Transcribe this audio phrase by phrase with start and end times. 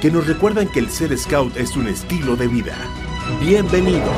[0.00, 2.76] que nos recuerdan que el ser scout es un estilo de vida.
[3.40, 4.08] Bienvenidos.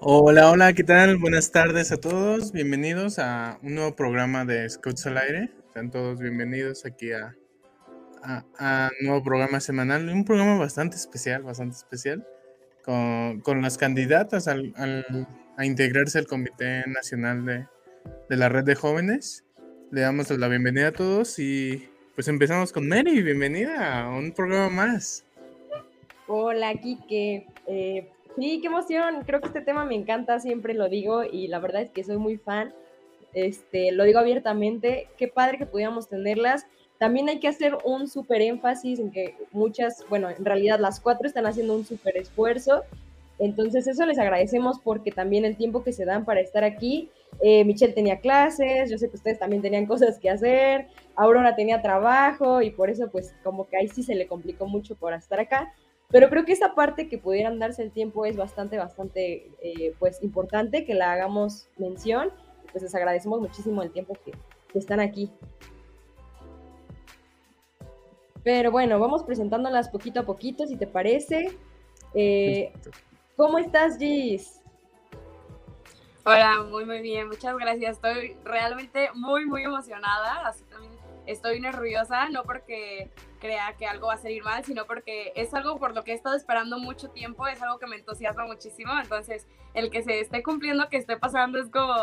[0.00, 1.18] Hola, hola, ¿qué tal?
[1.18, 2.52] Buenas tardes a todos.
[2.52, 5.50] Bienvenidos a un nuevo programa de Scouts al Aire.
[5.66, 7.34] Están todos bienvenidos aquí a,
[8.22, 10.08] a, un nuevo programa semanal.
[10.08, 12.26] Un programa bastante especial, bastante especial,
[12.82, 14.72] con, con las candidatas al,
[15.58, 17.66] a integrarse al Comité Nacional de,
[18.28, 19.44] de la Red de Jóvenes.
[19.90, 23.22] Le damos la bienvenida a todos y pues empezamos con Mary.
[23.22, 25.24] Bienvenida a un programa más.
[26.26, 27.46] Hola, Kike.
[27.66, 29.22] Eh, Sí, qué emoción.
[29.24, 32.16] Creo que este tema me encanta, siempre lo digo y la verdad es que soy
[32.16, 32.72] muy fan.
[33.32, 36.66] Este, lo digo abiertamente, qué padre que pudiéramos tenerlas.
[36.98, 41.26] También hay que hacer un súper énfasis en que muchas, bueno, en realidad las cuatro
[41.26, 42.82] están haciendo un súper esfuerzo.
[43.38, 47.10] Entonces eso les agradecemos porque también el tiempo que se dan para estar aquí.
[47.40, 51.82] Eh, Michelle tenía clases, yo sé que ustedes también tenían cosas que hacer, Aurora tenía
[51.82, 55.40] trabajo y por eso pues como que ahí sí se le complicó mucho por estar
[55.40, 55.72] acá.
[56.14, 60.22] Pero creo que esa parte que pudieran darse el tiempo es bastante, bastante, eh, pues,
[60.22, 62.30] importante que la hagamos mención.
[62.70, 64.32] Pues les agradecemos muchísimo el tiempo que,
[64.78, 65.30] están aquí.
[68.42, 71.56] Pero bueno, vamos presentándolas poquito a poquito, si te parece.
[72.14, 72.72] Eh,
[73.36, 74.60] ¿Cómo estás, Gis?
[76.26, 77.28] Hola, muy, muy bien.
[77.28, 77.96] Muchas gracias.
[77.96, 80.48] Estoy realmente muy, muy emocionada.
[80.48, 80.94] Así también
[81.26, 85.78] estoy nerviosa, no porque crea que algo va a salir mal, sino porque es algo
[85.78, 89.46] por lo que he estado esperando mucho tiempo, es algo que me entusiasma muchísimo, entonces
[89.74, 91.94] el que se esté cumpliendo, que esté pasando, es como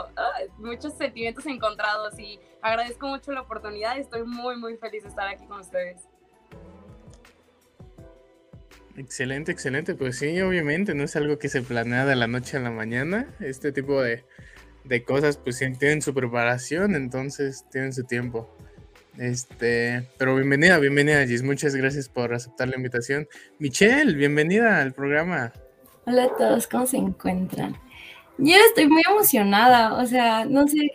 [0.58, 5.46] muchos sentimientos encontrados y agradezco mucho la oportunidad estoy muy, muy feliz de estar aquí
[5.46, 6.08] con ustedes.
[8.97, 9.96] Excelente, excelente.
[9.96, 13.28] Pues sí, obviamente no es algo que se planea de la noche a la mañana.
[13.40, 14.25] Este tipo de,
[14.84, 18.50] de cosas pues tienen su preparación, entonces tienen su tiempo.
[19.18, 21.44] Este, pero bienvenida, bienvenida, Gis.
[21.44, 23.28] Muchas gracias por aceptar la invitación.
[23.59, 25.52] Michelle, bienvenida al programa.
[26.06, 27.78] Hola a todos, ¿cómo se encuentran?
[28.38, 30.91] Yo estoy muy emocionada, o sea, no sé,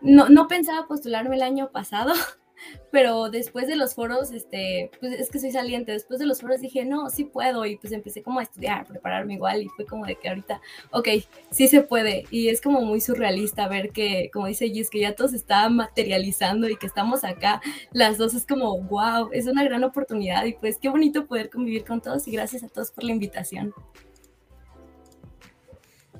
[0.00, 2.12] no, no pensaba postularme el año pasado,
[2.90, 6.60] pero después de los foros, este, pues es que soy saliente, después de los foros
[6.60, 10.06] dije, no, sí puedo, y pues empecé como a estudiar, prepararme igual, y fue como
[10.06, 11.08] de que ahorita, ok,
[11.50, 15.14] sí se puede, y es como muy surrealista ver que, como dice Gis, que ya
[15.14, 17.60] todo se está materializando y que estamos acá,
[17.92, 21.84] las dos es como, wow, es una gran oportunidad, y pues qué bonito poder convivir
[21.84, 23.74] con todos, y gracias a todos por la invitación.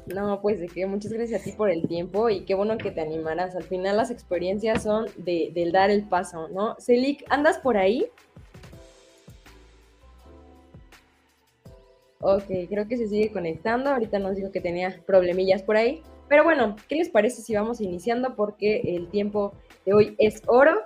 [0.06, 2.90] No, pues de que muchas gracias a ti por el tiempo y qué bueno que
[2.90, 3.54] te animaras.
[3.54, 6.76] Al final las experiencias son de, del dar el paso, ¿no?
[6.80, 8.06] Celik, ¿andas por ahí?
[12.20, 13.90] Ok, creo que se sigue conectando.
[13.90, 16.02] Ahorita nos dijo que tenía problemillas por ahí.
[16.28, 18.34] Pero bueno, ¿qué les parece si vamos iniciando?
[18.34, 19.52] Porque el tiempo
[19.86, 20.80] de hoy es oro.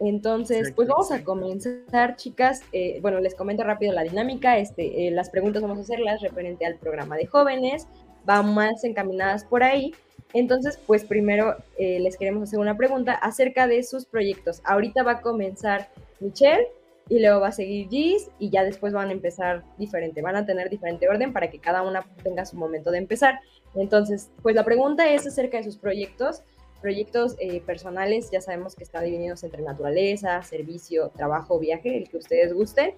[0.00, 2.62] Entonces, pues vamos a comenzar, chicas.
[2.72, 4.58] Eh, bueno, les comento rápido la dinámica.
[4.58, 7.86] Este, eh, las preguntas vamos a hacerlas referente al programa de jóvenes
[8.24, 9.92] van más encaminadas por ahí.
[10.32, 14.60] Entonces, pues primero eh, les queremos hacer una pregunta acerca de sus proyectos.
[14.64, 16.66] Ahorita va a comenzar Michelle
[17.08, 20.22] y luego va a seguir Gis y ya después van a empezar diferente.
[20.22, 23.40] Van a tener diferente orden para que cada una tenga su momento de empezar.
[23.74, 26.42] Entonces, pues la pregunta es acerca de sus proyectos.
[26.80, 32.18] Proyectos eh, personales, ya sabemos que están divididos entre naturaleza, servicio, trabajo, viaje, el que
[32.18, 32.92] ustedes gusten.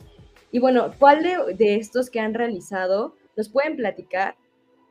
[0.52, 4.36] Y bueno, ¿cuál de, de estos que han realizado nos pueden platicar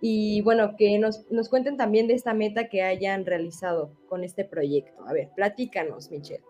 [0.01, 4.45] y bueno, que nos, nos cuenten también de esta meta que hayan realizado con este
[4.45, 5.05] proyecto.
[5.07, 6.43] A ver, platícanos, Michelle.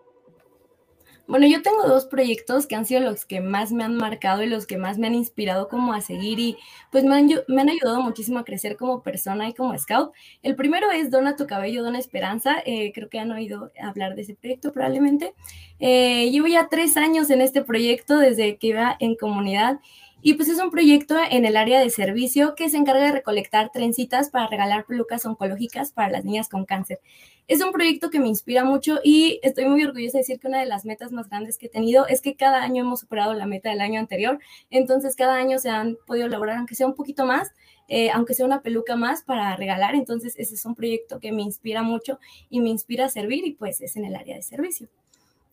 [1.28, 4.46] Bueno, yo tengo dos proyectos que han sido los que más me han marcado y
[4.46, 6.56] los que más me han inspirado como a seguir y
[6.92, 10.12] pues me han, ayudado muchísimo a crecer como persona y como scout.
[10.44, 12.62] El primero es Dona tu cabello, Dona Esperanza.
[12.64, 15.34] Eh, creo que han oído hablar de ese proyecto probablemente.
[15.80, 19.80] Eh, llevo ya tres años en este proyecto desde que iba en comunidad
[20.26, 23.70] y pues es un proyecto en el área de servicio que se encarga de recolectar
[23.70, 26.98] trencitas para regalar pelucas oncológicas para las niñas con cáncer.
[27.46, 30.58] Es un proyecto que me inspira mucho y estoy muy orgullosa de decir que una
[30.58, 33.46] de las metas más grandes que he tenido es que cada año hemos superado la
[33.46, 34.40] meta del año anterior.
[34.68, 37.52] Entonces cada año se han podido lograr, aunque sea un poquito más,
[37.86, 39.94] eh, aunque sea una peluca más para regalar.
[39.94, 42.18] Entonces ese es un proyecto que me inspira mucho
[42.50, 44.88] y me inspira a servir y pues es en el área de servicio.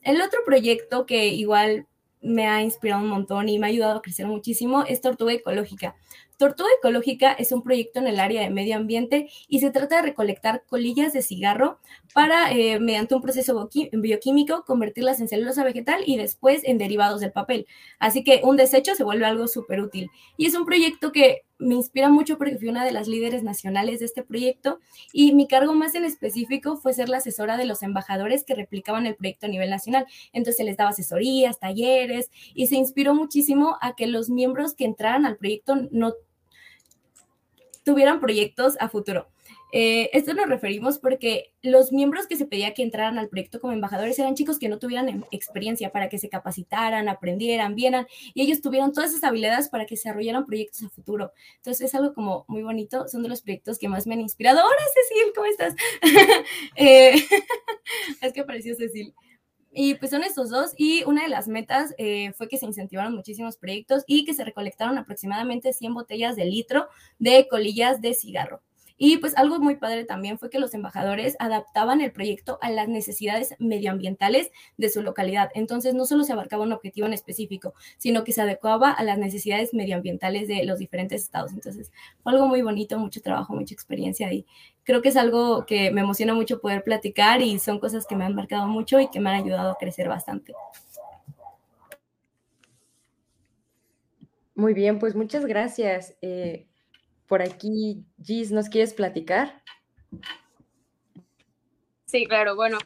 [0.02, 1.86] El otro proyecto que igual
[2.24, 5.96] me ha inspirado un montón y me ha ayudado a crecer muchísimo es Tortuga Ecológica.
[6.38, 10.02] Tortuga Ecológica es un proyecto en el área de medio ambiente y se trata de
[10.02, 11.80] recolectar colillas de cigarro
[12.14, 17.32] para, eh, mediante un proceso bioquímico, convertirlas en celulosa vegetal y después en derivados del
[17.32, 17.68] papel.
[18.00, 20.10] Así que un desecho se vuelve algo súper útil.
[20.38, 24.00] Y es un proyecto que me inspira mucho porque fui una de las líderes nacionales
[24.00, 24.80] de este proyecto
[25.12, 29.06] y mi cargo más en específico fue ser la asesora de los embajadores que replicaban
[29.06, 30.06] el proyecto a nivel nacional.
[30.34, 35.26] Entonces les daba asesorías, talleres y se inspiró muchísimo a que los miembros que entraran
[35.26, 36.14] al proyecto no
[37.84, 39.28] tuvieran proyectos a futuro.
[39.76, 43.74] Eh, esto nos referimos porque los miembros que se pedía que entraran al proyecto como
[43.74, 48.44] embajadores eran chicos que no tuvieran em, experiencia para que se capacitaran, aprendieran, vieran y
[48.44, 51.34] ellos tuvieron todas esas habilidades para que desarrollaran proyectos a futuro.
[51.56, 54.60] Entonces es algo como muy bonito, son de los proyectos que más me han inspirado.
[54.60, 55.76] Hola Cecil, ¿cómo estás?
[56.76, 57.16] Eh,
[58.22, 59.16] es que apareció Cecil.
[59.74, 60.74] Y pues son estos dos.
[60.78, 64.46] Y una de las metas eh, fue que se incentivaron muchísimos proyectos y que se
[64.46, 66.88] recolectaron aproximadamente 100 botellas de litro
[67.20, 68.62] de colillas de cigarro.
[69.06, 72.88] Y pues algo muy padre también fue que los embajadores adaptaban el proyecto a las
[72.88, 75.50] necesidades medioambientales de su localidad.
[75.56, 79.18] Entonces no solo se abarcaba un objetivo en específico, sino que se adecuaba a las
[79.18, 81.52] necesidades medioambientales de los diferentes estados.
[81.52, 81.92] Entonces
[82.24, 84.46] fue algo muy bonito, mucho trabajo, mucha experiencia y
[84.86, 88.24] creo que es algo que me emociona mucho poder platicar y son cosas que me
[88.24, 90.54] han marcado mucho y que me han ayudado a crecer bastante.
[94.56, 96.16] Muy bien, pues muchas gracias.
[96.22, 96.68] Eh,
[97.28, 99.62] por aquí, Gis, ¿nos quieres platicar?
[102.06, 102.78] Sí, claro, bueno,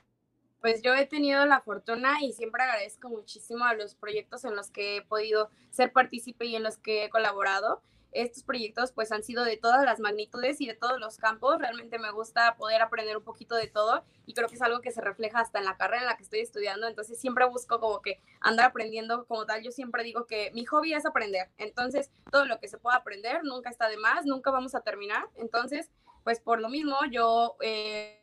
[0.61, 4.69] pues yo he tenido la fortuna y siempre agradezco muchísimo a los proyectos en los
[4.69, 7.81] que he podido ser partícipe y en los que he colaborado
[8.11, 11.59] estos proyectos pues han sido de todas las magnitudes y de todos los campos.
[11.59, 14.91] Realmente me gusta poder aprender un poquito de todo y creo que es algo que
[14.91, 16.87] se refleja hasta en la carrera en la que estoy estudiando.
[16.87, 19.63] Entonces siempre busco como que andar aprendiendo como tal.
[19.63, 21.49] Yo siempre digo que mi hobby es aprender.
[21.57, 25.29] Entonces todo lo que se pueda aprender nunca está de más, nunca vamos a terminar.
[25.35, 25.91] Entonces
[26.23, 28.21] pues por lo mismo yo eh,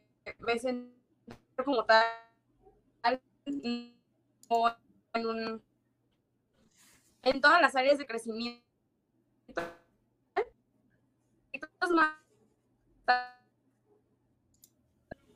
[1.64, 2.04] como tal
[7.22, 8.63] en todas las áreas de crecimiento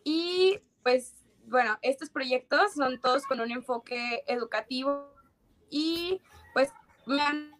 [0.04, 1.14] y pues
[1.44, 5.14] bueno, estos proyectos son todos con un enfoque educativo
[5.70, 6.20] y
[6.52, 6.72] pues
[7.06, 7.52] me han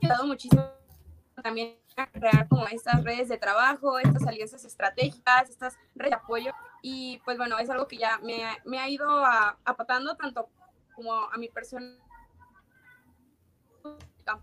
[0.00, 0.70] ayudado muchísimo
[1.42, 6.52] también a crear como estas redes de trabajo, estas alianzas estratégicas, estas redes de apoyo.
[6.82, 9.24] Y pues bueno, es algo que ya me, me ha ido
[9.64, 10.48] apatando tanto
[10.94, 11.98] como a mi persona.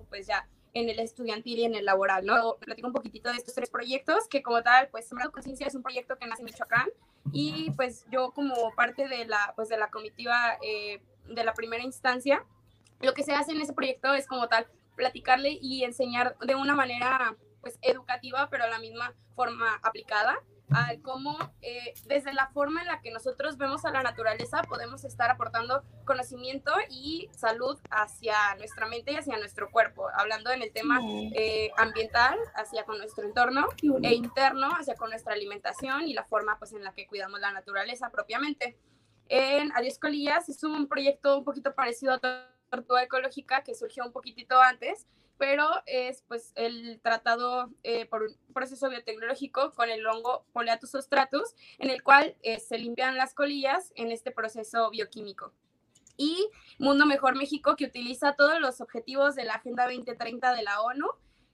[0.10, 2.56] Pues ya en el estudiantil y en el laboral, ¿no?
[2.58, 5.84] Platico un poquitito de estos tres proyectos, que como tal, pues Sembrando Conciencia es un
[5.84, 6.90] proyecto que nace en Michoacán
[7.32, 11.84] y pues yo como parte de la, pues de la comitiva eh, de la primera
[11.84, 12.46] instancia,
[13.02, 16.76] lo que se hace en ese proyecto es como tal platicarle y enseñar de una
[16.76, 20.40] manera pues educativa, pero a la misma forma aplicada,
[20.74, 25.04] a cómo eh, desde la forma en la que nosotros vemos a la naturaleza podemos
[25.04, 30.72] estar aportando conocimiento y salud hacia nuestra mente y hacia nuestro cuerpo, hablando en el
[30.72, 31.00] tema
[31.34, 33.68] eh, ambiental, hacia con nuestro entorno
[34.04, 37.52] e interno, hacia con nuestra alimentación y la forma pues en la que cuidamos la
[37.52, 38.78] naturaleza propiamente.
[39.28, 42.20] En Adiós Colillas es un proyecto un poquito parecido a
[42.70, 45.08] Tortuga Ecológica que surgió un poquitito antes,
[45.42, 51.56] pero es pues el tratado eh, por un proceso biotecnológico con el hongo Poleatus ostratus,
[51.80, 55.52] en el cual eh, se limpian las colillas en este proceso bioquímico.
[56.16, 60.80] Y Mundo Mejor México, que utiliza todos los objetivos de la Agenda 2030 de la
[60.80, 61.08] ONU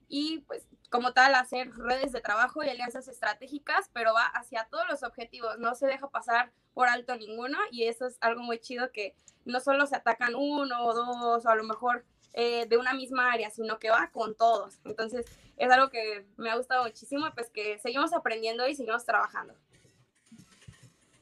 [0.09, 4.83] y pues como tal hacer redes de trabajo y alianzas estratégicas, pero va hacia todos
[4.89, 8.91] los objetivos, no se deja pasar por alto ninguno y eso es algo muy chido
[8.91, 9.15] que
[9.45, 12.03] no solo se atacan uno o dos o a lo mejor
[12.39, 14.77] eh, de una misma área, sino que va con todos.
[14.85, 15.25] Entonces,
[15.57, 19.55] es algo que me ha gustado muchísimo, pues que seguimos aprendiendo y seguimos trabajando.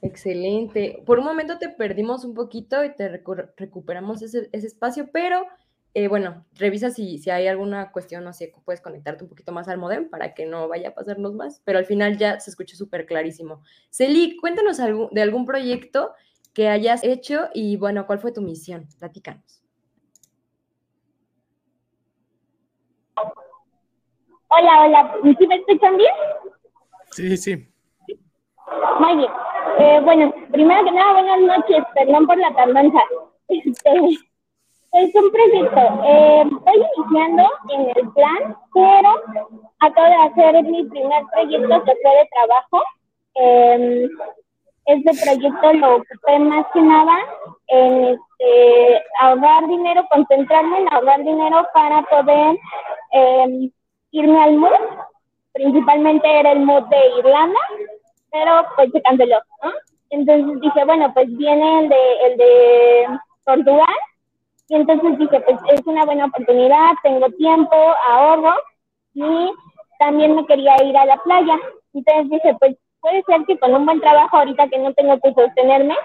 [0.02, 1.02] Excelente.
[1.06, 5.48] Por un momento te perdimos un poquito y te recuperamos ese, espacio, pero
[5.94, 9.70] eh, bueno, revisa si, si hay alguna cuestión, no sé, puedes conectarte un poquito más
[9.70, 12.76] al modem para que no vaya a pasarnos más, pero al final ya se escucha
[12.76, 13.64] súper clarísimo.
[13.90, 14.80] Celi, cuéntanos
[15.12, 16.12] de algún proyecto
[16.54, 18.90] que hayas hecho y bueno, ¿cuál fue tu misión?
[19.00, 19.55] Platícanos.
[24.50, 25.16] Hola, hola.
[25.38, 26.14] ¿Sí me escuchan bien?
[27.12, 27.68] Sí, sí.
[29.00, 29.32] Muy bien.
[29.80, 31.84] Eh, bueno, primero que nada, buenas noches.
[31.94, 33.00] Perdón por la tardanza.
[33.48, 33.92] Este,
[34.92, 35.80] es un proyecto.
[36.06, 39.22] Eh, estoy iniciando en el plan, pero
[39.80, 42.84] acabo de hacer mi primer proyecto que fue de trabajo.
[43.36, 44.10] Eh,
[44.86, 47.18] este proyecto lo ocupé más que nada
[47.68, 52.58] en este, ahorrar dinero, concentrarme en ahorrar dinero para poder
[53.12, 53.72] em,
[54.16, 54.82] irme al MOOC.
[55.54, 57.60] Principalmente era el MOOC de Irlanda,
[58.32, 59.72] pero pues se canceló, ¿no?
[60.10, 63.08] Entonces dije, bueno, pues viene el de, el de
[63.44, 63.96] Portugal.
[64.68, 67.76] Y entonces dije, pues es una buena oportunidad, tengo tiempo,
[68.10, 68.54] ahorro
[69.14, 69.52] y
[70.00, 71.58] también me quería ir a la playa.
[71.94, 75.34] Entonces dije, pues puede ser que con un buen trabajo ahorita que no tengo que
[75.34, 75.96] sostenerme,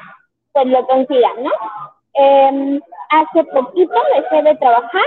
[0.52, 1.50] pues lo consiga, ¿no?
[2.14, 5.04] Em, hace poquito dejé de trabajar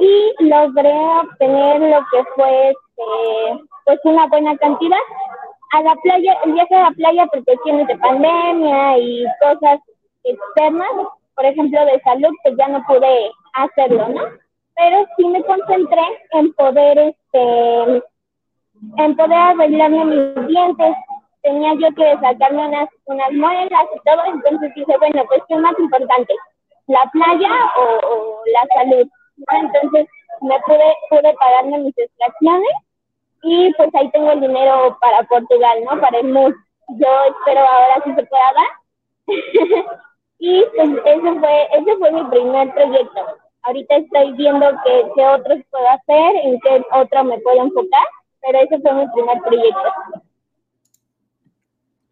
[0.00, 4.98] y logré obtener lo que fue este, pues una buena cantidad
[5.72, 9.80] a la playa, el viaje a la playa por cuestiones de pandemia y cosas
[10.24, 10.90] externas,
[11.34, 14.22] por ejemplo de salud, pues ya no pude hacerlo, ¿no?
[14.76, 18.02] Pero sí me concentré en poder, este,
[18.98, 20.96] en poder arreglarme mis dientes.
[21.42, 25.60] Tenía yo que sacarme unas, unas muelas y todo, entonces dije, bueno, pues ¿qué es
[25.60, 26.34] más importante?
[26.86, 29.08] ¿La playa o, la salud?
[29.50, 30.06] Entonces
[30.40, 32.70] me pude, pude pagarme mis extracciones
[33.42, 36.00] y pues ahí tengo el dinero para Portugal, ¿no?
[36.00, 36.54] Para el MUS.
[36.98, 39.26] Yo espero ahora sí se pueda dar.
[40.38, 43.20] y pues ese fue, ese fue mi primer proyecto.
[43.62, 48.06] Ahorita estoy viendo qué, qué otros puedo hacer, en qué otro me puedo enfocar,
[48.40, 49.92] pero ese fue mi primer proyecto.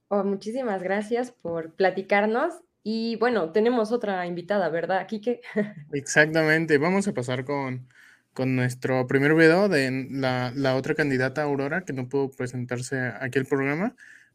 [0.08, 2.62] Oh, muchísimas gracias por platicarnos.
[2.82, 5.42] Y bueno, tenemos otra invitada, ¿verdad, Kike?
[5.92, 6.78] Exactamente.
[6.78, 7.88] Vamos a pasar con,
[8.32, 13.38] con nuestro primer video de la, la, otra candidata Aurora que no pudo presentarse aquí
[13.38, 13.94] al programa.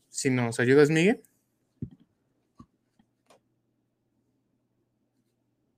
[0.10, 1.24] Si nos ayudas, Miguel.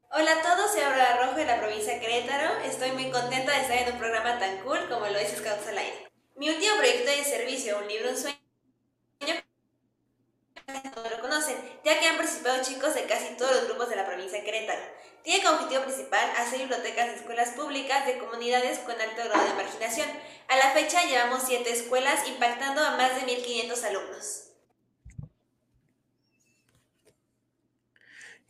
[0.10, 2.60] Hola a todos, soy Aurora Rojo de la provincia de Querétaro.
[2.66, 5.78] Estoy muy contenta de estar en un programa tan cool como lo es Scouts al
[5.78, 6.08] Aire.
[6.36, 8.37] Mi último proyecto de servicio, un libro, un sueño,
[10.98, 11.56] todos lo conocen,
[11.86, 14.82] ya que han participado chicos de casi todos los grupos de la provincia de Querétaro.
[15.24, 19.54] Tiene como objetivo principal hacer bibliotecas de escuelas públicas de comunidades con alto grado de
[19.56, 20.08] marginación.
[20.48, 24.44] A la fecha llevamos 7 escuelas impactando a más de 1.500 alumnos.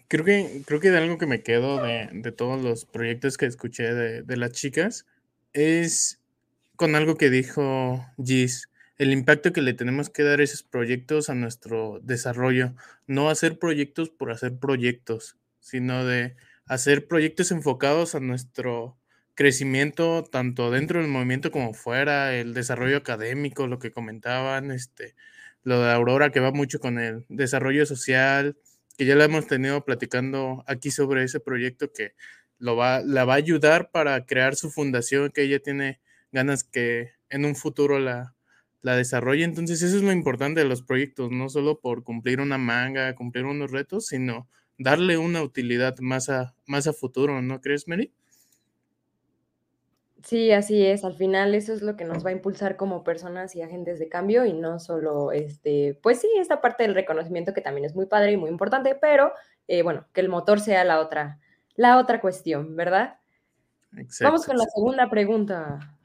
[0.07, 3.45] Creo que, creo que de algo que me quedo de, de todos los proyectos que
[3.45, 5.05] escuché de, de, las chicas
[5.51, 6.19] es
[6.77, 11.30] con algo que dijo Gis, el impacto que le tenemos que dar a esos proyectos
[11.30, 12.74] a nuestro desarrollo,
[13.06, 16.36] no hacer proyectos por hacer proyectos, sino de
[16.66, 18.98] hacer proyectos enfocados a nuestro
[19.36, 25.16] crecimiento, tanto dentro del movimiento como fuera, el desarrollo académico, lo que comentaban, este,
[25.63, 28.58] lo de Aurora que va mucho con el desarrollo social,
[28.98, 32.16] que ya la hemos tenido platicando aquí sobre ese proyecto que
[32.58, 36.01] lo va, la va a ayudar para crear su fundación, que ella tiene
[36.32, 38.37] ganas que en un futuro la,
[38.81, 39.43] la desarrolle.
[39.43, 43.46] Entonces eso es lo importante de los proyectos, no solo por cumplir una manga, cumplir
[43.46, 48.13] unos retos, sino darle una utilidad más a, más a futuro, ¿no crees, Mary?
[50.24, 51.05] Sí, así es.
[51.05, 54.10] Al final eso es lo que nos va a impulsar como personas y agentes de
[54.10, 58.07] cambio y no solo, este, pues sí, esta parte del reconocimiento que también es muy
[58.07, 59.31] padre y muy importante, pero
[59.67, 61.39] eh, bueno, que el motor sea la otra,
[61.75, 63.19] la otra cuestión, ¿verdad?
[63.96, 64.25] Exacto.
[64.25, 65.97] Vamos con la segunda pregunta.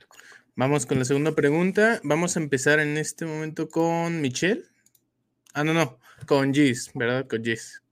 [0.55, 2.01] Vamos con la segunda pregunta.
[2.03, 4.65] Vamos a empezar en este momento con Michelle.
[5.55, 7.27] Ah, no, no, con Gis, ¿verdad?
[7.27, 7.83] Con Gis.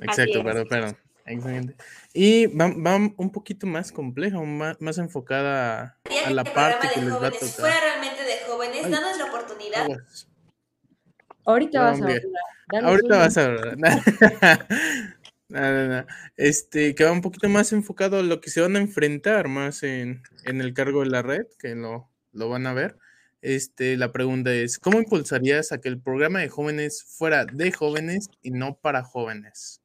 [0.00, 0.96] Exacto, perdón, perdón.
[1.24, 1.76] Excelente.
[2.12, 7.12] Y va, va, un poquito más compleja, más, más enfocada a, la parte que les
[7.12, 7.48] va a tocar.
[7.48, 9.86] Fuera realmente de jóvenes, danos la oportunidad.
[11.46, 12.22] Ahorita vas a hablar.
[12.82, 14.66] Ahorita vas a hablar.
[15.60, 16.06] No, no.
[16.36, 19.82] Este, que va un poquito más enfocado a lo que se van a enfrentar más
[19.82, 22.98] en, en el cargo de la red, que lo, lo van a ver.
[23.40, 28.30] Este, la pregunta es, ¿cómo impulsarías a que el programa de jóvenes fuera de jóvenes
[28.42, 29.82] y no para jóvenes?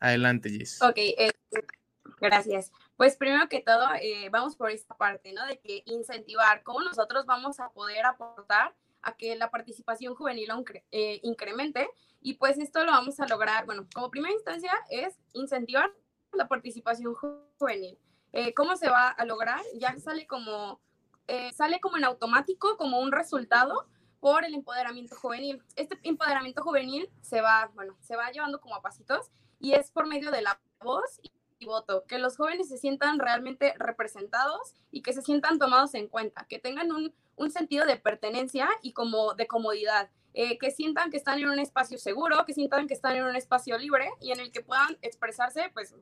[0.00, 0.80] Adelante, Gis.
[0.82, 1.30] Ok, eh,
[2.20, 2.72] gracias.
[2.96, 5.46] Pues primero que todo, eh, vamos por esta parte, ¿no?
[5.46, 10.48] De que incentivar, cómo nosotros vamos a poder aportar a que la participación juvenil
[10.90, 11.86] eh, incremente
[12.24, 15.92] y pues esto lo vamos a lograr, bueno, como primera instancia es incentivar
[16.32, 17.14] la participación
[17.58, 17.98] juvenil.
[18.56, 19.60] ¿Cómo se va a lograr?
[19.74, 20.80] Ya sale como,
[21.54, 23.86] sale como en automático, como un resultado
[24.20, 25.62] por el empoderamiento juvenil.
[25.76, 30.06] Este empoderamiento juvenil se va, bueno, se va llevando como a pasitos y es por
[30.06, 35.12] medio de la voz y voto, que los jóvenes se sientan realmente representados y que
[35.12, 39.46] se sientan tomados en cuenta, que tengan un, un sentido de pertenencia y como de
[39.46, 43.24] comodidad, eh, que sientan que están en un espacio seguro, que sientan que están en
[43.24, 45.94] un espacio libre y en el que puedan expresarse pues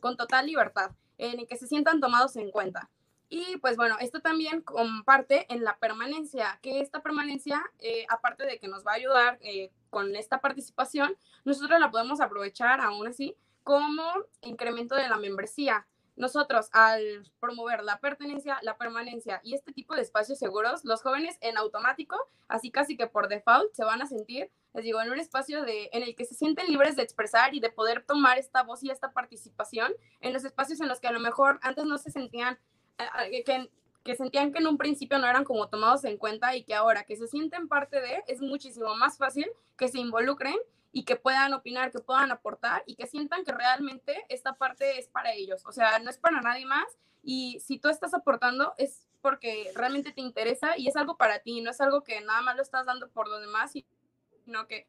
[0.00, 2.88] con total libertad, en el que se sientan tomados en cuenta.
[3.28, 8.58] Y pues bueno, esto también comparte en la permanencia, que esta permanencia, eh, aparte de
[8.58, 13.34] que nos va a ayudar eh, con esta participación, nosotros la podemos aprovechar aún así
[13.64, 14.04] como
[14.42, 15.86] incremento de la membresía.
[16.14, 21.38] Nosotros, al promover la pertenencia, la permanencia y este tipo de espacios seguros, los jóvenes
[21.40, 22.16] en automático,
[22.48, 25.88] así casi que por default, se van a sentir, les digo, en un espacio de,
[25.92, 28.90] en el que se sienten libres de expresar y de poder tomar esta voz y
[28.90, 32.58] esta participación en los espacios en los que a lo mejor antes no se sentían,
[32.98, 33.70] eh, eh, que,
[34.04, 37.04] que sentían que en un principio no eran como tomados en cuenta y que ahora
[37.04, 40.56] que se sienten parte de, es muchísimo más fácil que se involucren
[40.92, 45.08] y que puedan opinar, que puedan aportar y que sientan que realmente esta parte es
[45.08, 46.86] para ellos, o sea, no es para nadie más
[47.22, 51.60] y si tú estás aportando es porque realmente te interesa y es algo para ti,
[51.60, 54.86] no es algo que nada más lo estás dando por los demás, sino que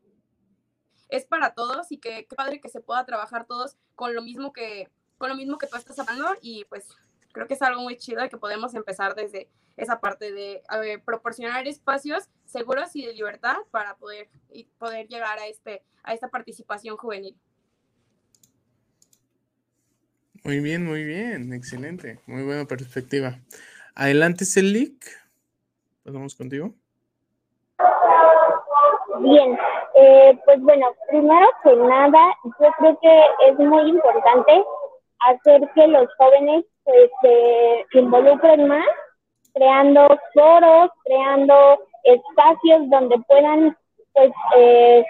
[1.09, 4.51] es para todos y que qué padre que se pueda trabajar todos con lo mismo
[4.51, 6.89] que con lo mismo que tú estás hablando y pues
[7.31, 10.61] creo que es algo muy chido que podemos empezar desde esa parte de
[11.05, 16.27] proporcionar espacios seguros y de libertad para poder, y poder llegar a, este, a esta
[16.29, 17.35] participación juvenil.
[20.43, 23.39] Muy bien, muy bien, excelente, muy buena perspectiva.
[23.95, 25.05] Adelante, Celik.
[26.03, 26.73] Pasamos contigo.
[29.19, 29.57] Bien,
[29.95, 34.65] eh, pues bueno, primero que nada, yo creo que es muy importante
[35.19, 37.09] hacer que los jóvenes pues,
[37.91, 38.87] se involucren más,
[39.53, 43.77] creando foros, creando espacios donde puedan
[44.13, 45.05] pues eh,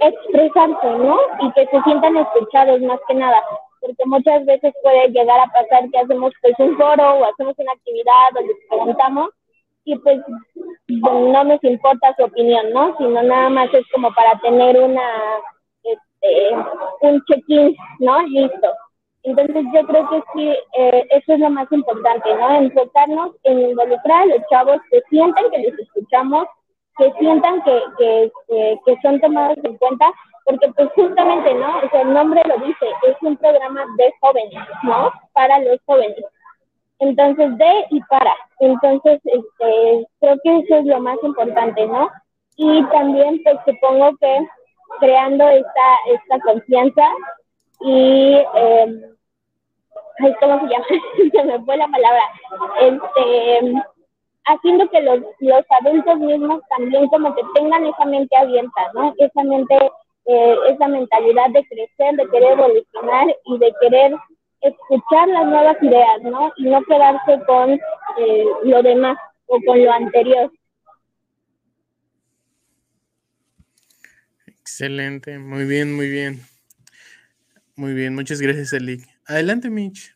[0.00, 1.18] expresarse, ¿no?
[1.40, 3.42] Y que se sientan escuchados más que nada,
[3.80, 7.72] porque muchas veces puede llegar a pasar que hacemos pues un foro o hacemos una
[7.72, 9.30] actividad donde preguntamos
[9.84, 10.20] y pues
[10.88, 12.96] no nos importa su opinión, ¿no?
[12.98, 15.02] Sino nada más es como para tener una,
[15.82, 16.50] este,
[17.00, 18.22] un check-in, ¿no?
[18.22, 18.68] Listo.
[19.22, 22.54] Entonces yo creo que sí, eh, eso es lo más importante, ¿no?
[22.54, 26.46] Enfocarnos en involucrar a los chavos que sientan que les escuchamos,
[26.96, 28.32] que sientan que, que,
[28.86, 30.10] que, son tomados en cuenta,
[30.44, 31.78] porque pues justamente, ¿no?
[31.78, 35.12] O sea, el nombre lo dice, es un programa de jóvenes, ¿no?
[35.34, 36.24] Para los jóvenes.
[37.00, 38.34] Entonces, de y para.
[38.60, 42.08] Entonces, este, creo que eso es lo más importante, ¿no?
[42.56, 44.46] Y también, pues supongo que
[44.98, 47.02] creando esta, esta confianza
[47.80, 49.10] y, eh,
[50.40, 50.86] ¿cómo se llama?
[51.32, 52.22] se me fue la palabra.
[52.80, 53.72] Este,
[54.44, 59.14] haciendo que los, los adultos mismos también como que tengan esa mente abierta, ¿no?
[59.18, 59.76] Esa mente,
[60.26, 64.14] eh, esa mentalidad de crecer, de querer evolucionar y de querer
[64.60, 66.52] escuchar las nuevas ideas, ¿no?
[66.56, 69.16] Y no quedarse con eh, lo demás
[69.46, 70.50] o con lo anterior.
[74.46, 76.49] Excelente, muy bien, muy bien.
[77.80, 79.02] Muy bien, muchas gracias, Eli.
[79.24, 80.14] Adelante, Mitch.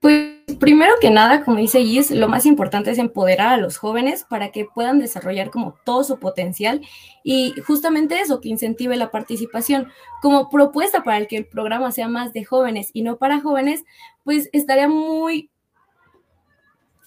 [0.00, 4.26] Pues primero que nada, como dice Gis, lo más importante es empoderar a los jóvenes
[4.28, 6.80] para que puedan desarrollar como todo su potencial
[7.22, 9.86] y justamente eso, que incentive la participación.
[10.20, 13.84] Como propuesta para que el programa sea más de jóvenes y no para jóvenes,
[14.24, 15.48] pues estaría muy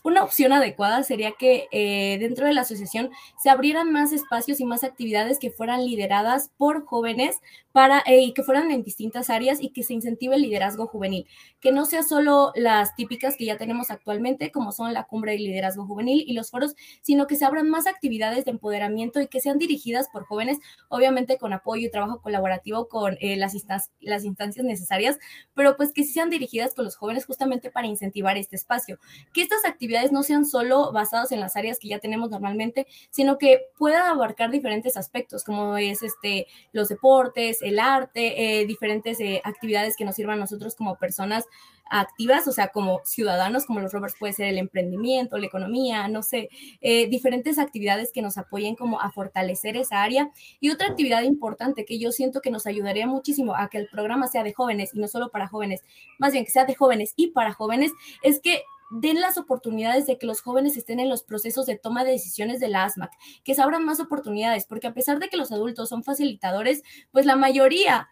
[0.03, 3.09] una opción adecuada sería que eh, dentro de la asociación
[3.41, 7.37] se abrieran más espacios y más actividades que fueran lideradas por jóvenes
[7.71, 11.25] para, eh, y que fueran en distintas áreas y que se incentive el liderazgo juvenil,
[11.59, 15.39] que no sea solo las típicas que ya tenemos actualmente, como son la cumbre de
[15.39, 19.39] liderazgo juvenil y los foros, sino que se abran más actividades de empoderamiento y que
[19.39, 23.55] sean dirigidas por jóvenes, obviamente con apoyo y trabajo colaborativo con eh, las,
[24.23, 25.17] instancias necesarias,
[25.53, 28.99] pero pues que sean dirigidas con los jóvenes justamente para incentivar este espacio,
[29.33, 33.37] que estas actividades no sean solo basadas en las áreas que ya tenemos normalmente, sino
[33.37, 39.41] que puedan abarcar diferentes aspectos, como es este, los deportes, el arte, eh, diferentes eh,
[39.43, 41.45] actividades que nos sirvan a nosotros como personas
[41.89, 46.23] activas, o sea, como ciudadanos, como los rovers puede ser el emprendimiento, la economía, no
[46.23, 46.49] sé,
[46.81, 50.31] eh, diferentes actividades que nos apoyen como a fortalecer esa área.
[50.59, 54.27] Y otra actividad importante que yo siento que nos ayudaría muchísimo a que el programa
[54.27, 55.81] sea de jóvenes y no solo para jóvenes,
[56.17, 57.91] más bien que sea de jóvenes y para jóvenes,
[58.23, 58.63] es que
[59.01, 62.59] den las oportunidades de que los jóvenes estén en los procesos de toma de decisiones
[62.59, 63.11] de la ASMAC,
[63.43, 67.25] que se abran más oportunidades, porque a pesar de que los adultos son facilitadores, pues
[67.25, 68.09] la mayoría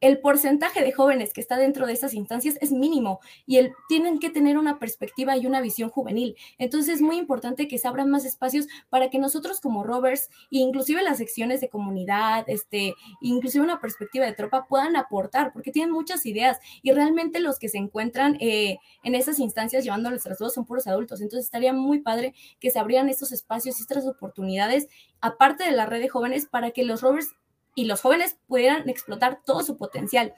[0.00, 4.18] el porcentaje de jóvenes que está dentro de estas instancias es mínimo y el, tienen
[4.18, 6.36] que tener una perspectiva y una visión juvenil.
[6.58, 11.02] Entonces es muy importante que se abran más espacios para que nosotros como rovers, inclusive
[11.02, 16.26] las secciones de comunidad, este, inclusive una perspectiva de tropa, puedan aportar, porque tienen muchas
[16.26, 20.66] ideas y realmente los que se encuentran eh, en esas instancias llevando nuestras voz son
[20.66, 21.20] puros adultos.
[21.20, 24.88] Entonces estaría muy padre que se abrieran estos espacios y estas oportunidades,
[25.20, 27.34] aparte de la red de jóvenes, para que los rovers
[27.76, 30.34] y los jóvenes pudieran explotar todo su potencial.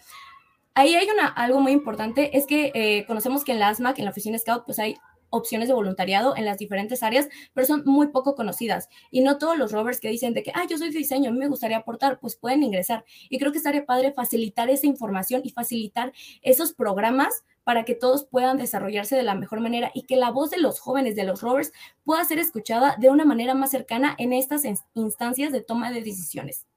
[0.74, 4.05] Ahí hay una, algo muy importante, es que eh, conocemos que en la ASMAC, en
[4.05, 4.98] la oficina Scout, pues hay
[5.31, 8.88] opciones de voluntariado en las diferentes áreas, pero son muy poco conocidas.
[9.11, 11.33] Y no todos los rovers que dicen de que, ah, yo soy de diseño, a
[11.33, 13.05] mí me gustaría aportar, pues pueden ingresar.
[13.29, 18.24] Y creo que estaría padre facilitar esa información y facilitar esos programas para que todos
[18.24, 21.42] puedan desarrollarse de la mejor manera y que la voz de los jóvenes, de los
[21.42, 21.72] rovers,
[22.05, 24.62] pueda ser escuchada de una manera más cercana en estas
[24.94, 26.67] instancias de toma de decisiones.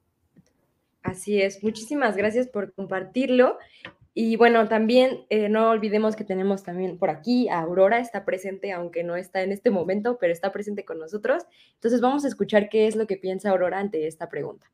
[1.02, 3.58] Así es, muchísimas gracias por compartirlo.
[4.14, 8.72] Y bueno, también eh, no olvidemos que tenemos también por aquí a Aurora, está presente,
[8.72, 11.44] aunque no está en este momento, pero está presente con nosotros.
[11.74, 14.70] Entonces vamos a escuchar qué es lo que piensa Aurora ante esta pregunta.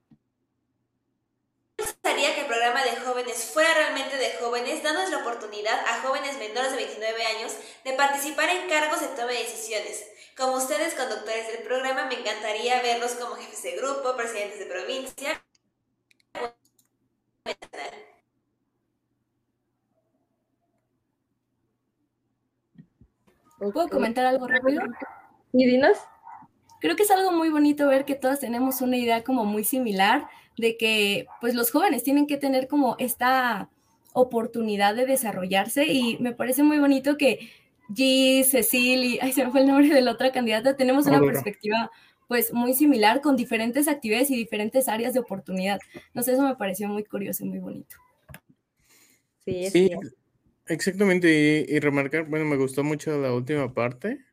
[1.78, 6.02] Me gustaría que el programa de jóvenes fuera realmente de jóvenes, dándoles la oportunidad a
[6.02, 10.04] jóvenes menores de 29 años de participar en cargos de toma de decisiones.
[10.36, 15.40] Como ustedes, conductores del programa, me encantaría verlos como jefes de grupo, presidentes de provincia.
[23.58, 24.82] ¿Puedo comentar algo rápido?
[25.52, 25.98] ¿Y dinos?
[26.80, 30.28] Creo que es algo muy bonito ver que todas tenemos una idea como muy similar
[30.56, 33.68] de que pues los jóvenes tienen que tener como esta
[34.12, 37.50] oportunidad de desarrollarse y me parece muy bonito que
[37.88, 41.20] G, Cecil y, ay, se me fue el nombre de la otra candidata, tenemos una
[41.20, 41.90] perspectiva
[42.28, 45.80] pues muy similar con diferentes actividades y diferentes áreas de oportunidad.
[46.14, 47.96] No sé, eso me pareció muy curioso y muy bonito.
[49.44, 49.90] Sí, sí
[50.68, 51.66] exactamente.
[51.68, 54.24] Y, remarcar, bueno, me gustó mucho la última parte,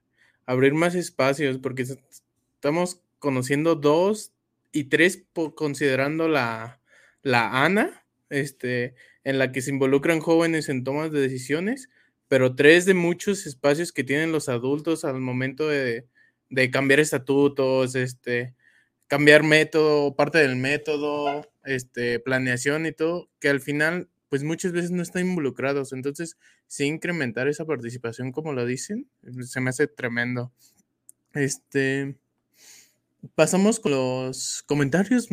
[0.45, 4.34] abrir más espacios, porque estamos conociendo dos
[4.71, 6.81] y tres considerando la,
[7.23, 11.89] la ANA, este, en la que se involucran jóvenes en tomas de decisiones,
[12.27, 16.08] pero tres de muchos espacios que tienen los adultos al momento de,
[16.49, 18.55] de cambiar estatutos, este,
[19.08, 24.91] cambiar método, parte del método, este, planeación y todo, que al final, pues muchas veces
[24.91, 25.93] no están involucrados.
[25.93, 29.08] Entonces, sí incrementar esa participación, como lo dicen,
[29.41, 30.51] se me hace tremendo.
[31.34, 32.17] Este,
[33.36, 35.27] pasamos con los comentarios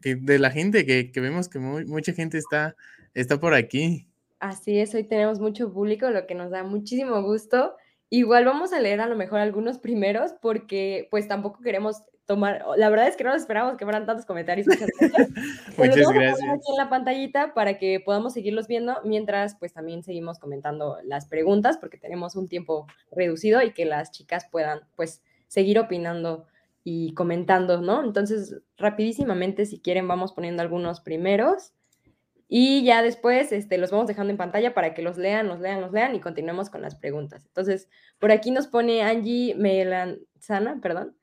[0.00, 2.76] de la gente, que, vemos que mucha gente está,
[3.14, 4.08] está por aquí.
[4.40, 7.76] Así es, hoy tenemos mucho público, lo que nos da muchísimo gusto.
[8.14, 12.88] Igual vamos a leer a lo mejor algunos primeros porque pues tampoco queremos tomar, la
[12.88, 14.68] verdad es que no esperamos que fueran tantos comentarios.
[14.68, 15.30] Muchas gracias.
[15.76, 16.48] Muchas gracias.
[16.48, 21.26] aquí en la pantallita para que podamos seguirlos viendo mientras pues también seguimos comentando las
[21.26, 26.46] preguntas porque tenemos un tiempo reducido y que las chicas puedan pues seguir opinando
[26.84, 28.04] y comentando, ¿no?
[28.04, 31.72] Entonces, rapidísimamente, si quieren, vamos poniendo algunos primeros.
[32.48, 35.80] Y ya después este, los vamos dejando en pantalla para que los lean, los lean,
[35.80, 37.44] los lean y continuemos con las preguntas.
[37.46, 41.16] Entonces, por aquí nos pone Angie Melanzana, perdón.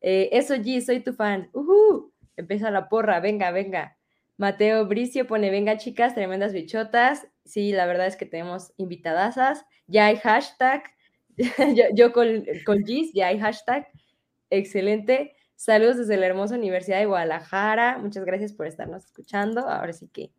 [0.00, 1.50] Eh, eso, G, soy tu fan.
[1.52, 3.98] Uh Empieza la porra, venga, venga.
[4.36, 7.26] Mateo Bricio pone, venga chicas, tremendas bichotas.
[7.44, 9.66] Sí, la verdad es que tenemos invitadasas.
[9.88, 10.84] Ya hay hashtag.
[11.94, 13.88] yo, con, con Gis, ya hay hashtag.
[14.50, 15.34] Excelente.
[15.56, 17.98] Saludos desde la hermosa Universidad de Guadalajara.
[17.98, 19.68] Muchas gracias por estarnos escuchando.
[19.68, 20.30] Ahora sí que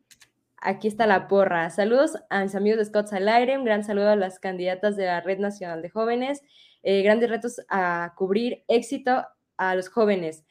[0.62, 1.70] Aquí está la porra.
[1.70, 3.58] Saludos a mis amigos de Scouts al aire.
[3.58, 6.42] Un gran saludo a las candidatas de la Red Nacional de Jóvenes.
[6.84, 9.26] Eh, grandes retos a cubrir éxito
[9.58, 10.46] a los jóvenes.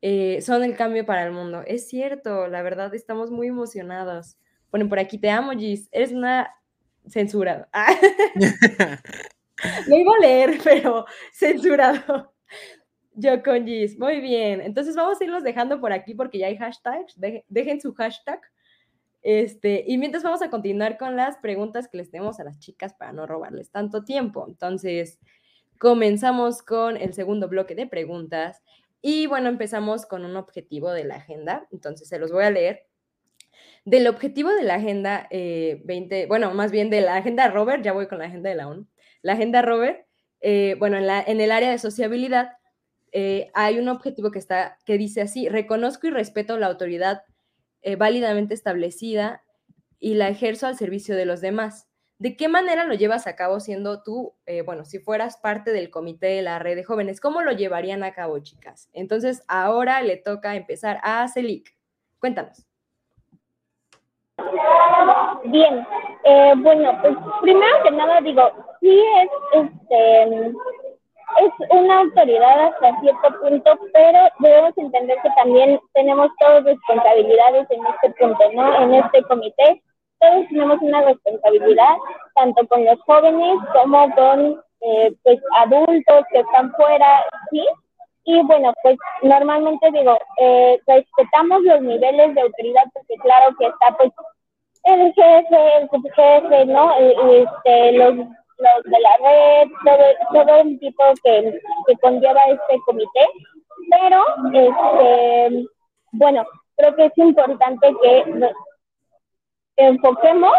[0.00, 1.62] Eh, son el cambio para el mundo.
[1.66, 4.36] Es cierto, la verdad, estamos muy emocionados.
[4.70, 5.88] Ponen por aquí, te amo, Gis.
[5.90, 6.54] Eres una
[7.08, 7.68] censurada.
[9.88, 12.32] Lo iba a leer, pero censurado.
[13.14, 13.98] Yo con Gis.
[13.98, 14.60] Muy bien.
[14.60, 17.18] Entonces vamos a irlos dejando por aquí porque ya hay hashtags.
[17.48, 18.40] dejen su hashtag
[19.30, 22.94] este, y mientras vamos a continuar con las preguntas que les tenemos a las chicas
[22.94, 24.46] para no robarles tanto tiempo.
[24.48, 25.18] Entonces,
[25.78, 28.62] comenzamos con el segundo bloque de preguntas.
[29.02, 31.68] Y bueno, empezamos con un objetivo de la agenda.
[31.72, 32.86] Entonces, se los voy a leer.
[33.84, 37.92] Del objetivo de la agenda 20, eh, bueno, más bien de la agenda Robert, ya
[37.92, 38.86] voy con la agenda de la ONU.
[39.20, 40.06] La agenda Robert,
[40.40, 42.52] eh, bueno, en, el área de sociabilidad
[43.12, 47.20] eh, hay un objetivo que, está, que dice así, reconozco y respeto la autoridad
[47.82, 49.42] eh, válidamente establecida
[49.98, 51.88] y la ejerzo al servicio de los demás.
[52.18, 55.88] ¿De qué manera lo llevas a cabo siendo tú, eh, bueno, si fueras parte del
[55.88, 57.20] comité de la red de jóvenes?
[57.20, 58.90] ¿Cómo lo llevarían a cabo, chicas?
[58.92, 61.76] Entonces, ahora le toca empezar a Celic.
[62.18, 62.66] Cuéntanos.
[65.44, 65.86] Bien,
[66.24, 70.52] eh, bueno, pues primero que nada digo, sí es este
[71.36, 77.86] es una autoridad hasta cierto punto, pero debemos entender que también tenemos todas responsabilidades en
[77.86, 78.82] este punto, ¿no?
[78.82, 79.82] En este comité,
[80.20, 81.96] todos tenemos una responsabilidad,
[82.34, 87.64] tanto con los jóvenes como con eh, pues adultos que están fuera, ¿sí?
[88.24, 93.96] Y bueno, pues normalmente digo, eh, respetamos los niveles de autoridad porque claro que está
[93.96, 94.10] pues
[94.84, 96.92] el jefe, el subjefe, ¿no?
[96.98, 98.26] Este, los
[98.58, 103.26] los de la red, todo, todo el tipo que, que conlleva este comité,
[103.90, 105.66] pero este,
[106.12, 106.44] bueno,
[106.76, 108.52] creo que es importante que
[109.76, 110.52] enfoquemos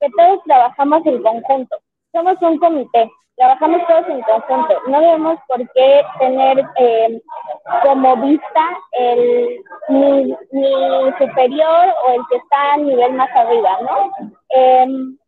[0.00, 1.76] que todos trabajamos en conjunto.
[2.12, 4.74] Somos un comité, trabajamos todos en conjunto.
[4.88, 7.22] No debemos por qué tener eh,
[7.82, 10.34] como vista el mi,
[11.18, 14.10] superior o el que está a nivel más arriba, ¿no?
[14.50, 15.18] Em,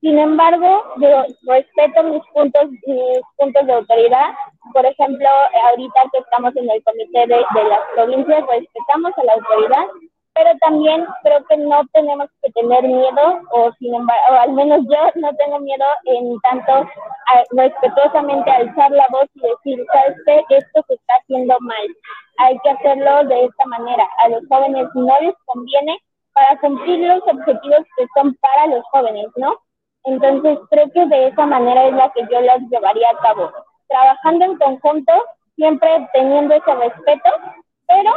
[0.00, 4.30] sin embargo, yo respeto mis puntos, mis puntos de autoridad.
[4.72, 5.28] Por ejemplo,
[5.68, 9.86] ahorita que estamos en el comité de, de las provincias, respetamos a la autoridad,
[10.34, 15.20] pero también creo que no tenemos que tener miedo, o sin embargo, al menos yo
[15.20, 16.88] no tengo miedo en tanto
[17.50, 21.86] respetuosamente alzar la voz y decir, sabes qué, esto se está haciendo mal,
[22.38, 25.98] hay que hacerlo de esta manera, a los jóvenes no les conviene
[26.32, 29.58] para cumplir los objetivos que son para los jóvenes, ¿no?
[30.04, 33.52] Entonces creo que de esa manera es la que yo los llevaría a cabo,
[33.88, 35.12] trabajando en conjunto,
[35.56, 37.30] siempre teniendo ese respeto
[37.90, 38.12] pero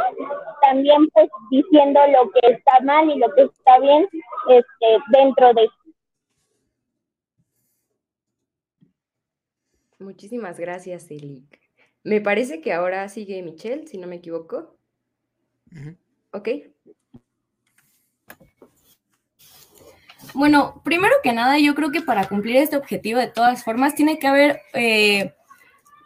[0.62, 4.08] también pues diciendo lo que está mal y lo que está bien
[4.48, 5.68] este, dentro de
[9.98, 11.58] Muchísimas gracias, Elic.
[12.02, 14.76] Me parece que ahora sigue Michelle, si no me equivoco.
[16.32, 16.48] Ok.
[20.34, 24.18] Bueno, primero que nada, yo creo que para cumplir este objetivo de todas formas tiene
[24.18, 25.32] que haber eh,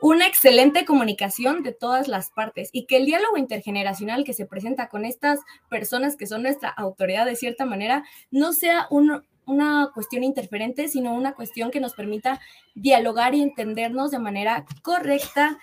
[0.03, 4.89] una excelente comunicación de todas las partes y que el diálogo intergeneracional que se presenta
[4.89, 10.89] con estas personas que son nuestra autoridad de cierta manera no sea una cuestión interferente,
[10.89, 12.39] sino una cuestión que nos permita
[12.75, 15.59] dialogar y entendernos de manera correcta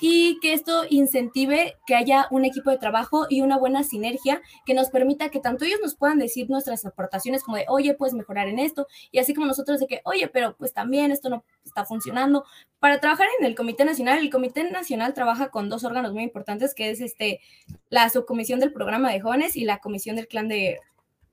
[0.00, 4.74] y que esto incentive que haya un equipo de trabajo y una buena sinergia que
[4.74, 8.48] nos permita que tanto ellos nos puedan decir nuestras aportaciones como de, oye, puedes mejorar
[8.48, 11.84] en esto, y así como nosotros de que, oye, pero pues también esto no está
[11.84, 12.44] funcionando.
[12.78, 16.74] Para trabajar en el Comité Nacional, el Comité Nacional trabaja con dos órganos muy importantes,
[16.74, 17.40] que es este,
[17.90, 20.78] la subcomisión del programa de jóvenes y la comisión del clan de,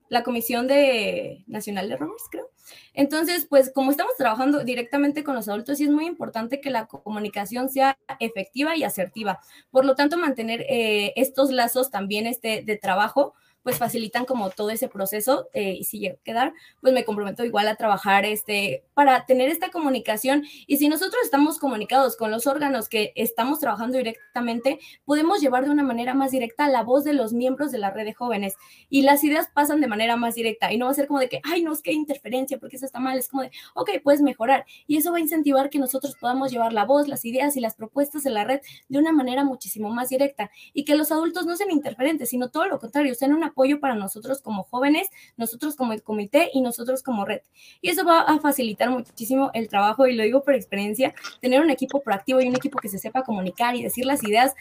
[0.09, 2.49] la comisión de nacional de Roberts, creo.
[2.93, 6.87] Entonces, pues como estamos trabajando directamente con los adultos, sí es muy importante que la
[6.87, 9.39] comunicación sea efectiva y asertiva.
[9.71, 13.33] Por lo tanto, mantener eh, estos lazos también este, de trabajo
[13.65, 17.43] pues facilitan como todo ese proceso eh, y si llega a quedar, pues me comprometo
[17.43, 20.43] igual a trabajar este, para tener esta comunicación.
[20.67, 25.71] Y si nosotros estamos comunicados con los órganos que estamos trabajando directamente, podemos llevar de
[25.71, 28.53] una manera más directa la voz de los miembros de la red de jóvenes.
[28.87, 31.27] Y las ideas pasan de manera más directa y no va a ser como de
[31.27, 33.89] que, ay, no, es que hay interferencia porque eso está mal, es como de, ok,
[34.03, 37.57] puedes mejorar y eso va a incentivar que nosotros podamos llevar la voz, las ideas
[37.57, 41.11] y las propuestas de la red de una manera muchísimo más directa y que los
[41.11, 45.07] adultos no sean interferentes, sino todo lo contrario, sean una apoyo para nosotros como jóvenes,
[45.37, 47.41] nosotros como el comité y nosotros como red.
[47.81, 51.69] Y eso va a facilitar muchísimo el trabajo y lo digo por experiencia, tener un
[51.69, 54.53] equipo proactivo y un equipo que se sepa comunicar y decir las ideas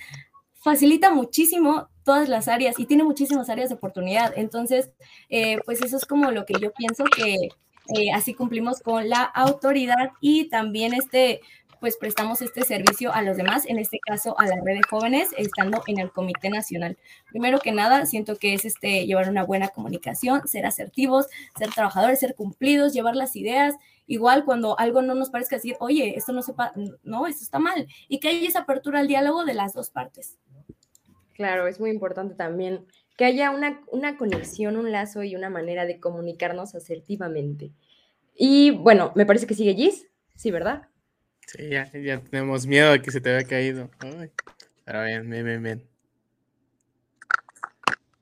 [0.55, 4.33] facilita muchísimo todas las áreas y tiene muchísimas áreas de oportunidad.
[4.37, 4.91] Entonces,
[5.29, 7.49] eh, pues eso es como lo que yo pienso que
[7.95, 11.43] eh, así cumplimos con la autoridad y también este
[11.85, 15.29] pues prestamos este servicio a los demás, en este caso a la red de jóvenes,
[15.37, 16.97] estando en el Comité Nacional.
[17.29, 21.27] Primero que nada, siento que es este, llevar una buena comunicación, ser asertivos,
[21.59, 23.75] ser trabajadores, ser cumplidos, llevar las ideas.
[24.07, 27.87] Igual cuando algo no nos parezca decir, oye, esto no sepa, no, esto está mal,
[28.09, 30.39] y que haya esa apertura al diálogo de las dos partes.
[31.35, 32.87] Claro, es muy importante también
[33.19, 37.73] que haya una, una conexión, un lazo y una manera de comunicarnos asertivamente.
[38.35, 40.89] Y bueno, me parece que sigue Gis, sí, ¿verdad?
[41.47, 43.91] Sí, ya, ya tenemos miedo de que se te haya caído.
[44.85, 45.89] pero bien, bien, bien, bien.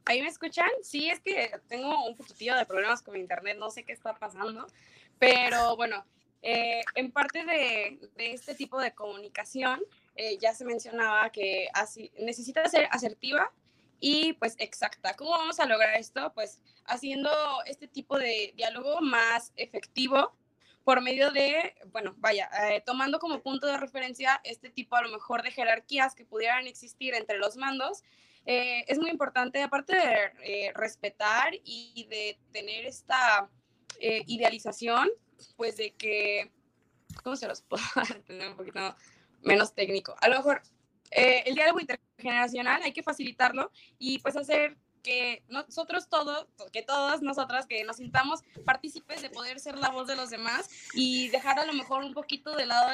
[0.04, 0.68] ¿Ahí me escuchan?
[0.82, 4.14] Sí, es que tengo un poquitillo de problemas con mi internet, no sé qué está
[4.14, 4.66] pasando,
[5.18, 6.04] pero bueno,
[6.42, 9.80] eh, en parte de, de, este tipo de comunicación,
[10.16, 13.52] eh, ya se mencionaba que así, necesita ser asertiva
[14.00, 15.14] y pues exacta.
[15.14, 16.32] ¿Cómo vamos a lograr esto?
[16.34, 17.30] Pues haciendo
[17.66, 20.36] este tipo de diálogo más efectivo
[20.84, 25.10] por medio de, bueno, vaya, eh, tomando como punto de referencia este tipo a lo
[25.10, 28.02] mejor de jerarquías que pudieran existir entre los mandos,
[28.46, 33.48] eh, es muy importante, aparte de eh, respetar y de tener esta
[34.00, 35.10] idealización,
[35.56, 36.50] pues de que,
[37.22, 37.84] ¿cómo se los puedo
[38.26, 38.96] tener un poquito
[39.42, 40.16] menos técnico?
[40.20, 40.62] A lo mejor
[41.10, 47.66] el diálogo intergeneracional hay que facilitarlo y pues hacer que nosotros todos, que todas nosotras
[47.66, 51.66] que nos sintamos partícipes de poder ser la voz de los demás y dejar a
[51.66, 52.92] lo mejor un poquito de lado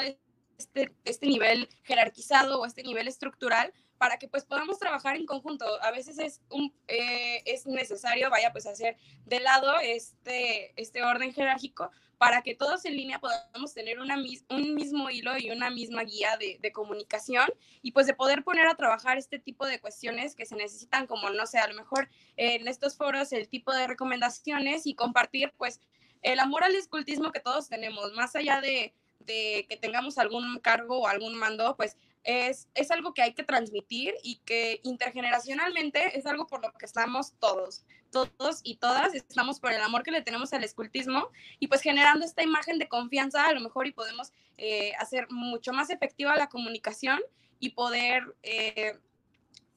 [0.58, 5.66] este, este nivel jerarquizado o este nivel estructural para que pues podamos trabajar en conjunto.
[5.82, 11.32] A veces es, un, eh, es necesario, vaya, pues hacer de lado este, este orden
[11.32, 16.36] jerárquico para que todos en línea podamos tener un mismo hilo y una misma guía
[16.36, 17.48] de, comunicación
[17.80, 21.30] y pues de poder poner a trabajar este tipo de cuestiones que se necesitan, como
[21.30, 25.80] no sé, a lo mejor en estos foros el tipo de recomendaciones y compartir pues
[26.22, 28.94] el amor al escultismo que todos tenemos, más allá de
[29.26, 34.14] que tengamos algún cargo o algún mando, pues es, es, algo que hay que transmitir
[34.22, 39.72] y que intergeneracionalmente es algo por lo que estamos todos, todos y todas estamos por
[39.72, 43.52] el amor que le tenemos al escultismo y pues generando esta imagen de confianza a
[43.52, 47.20] lo mejor y podemos eh, hacer mucho más efectiva la comunicación
[47.60, 48.98] y poder eh,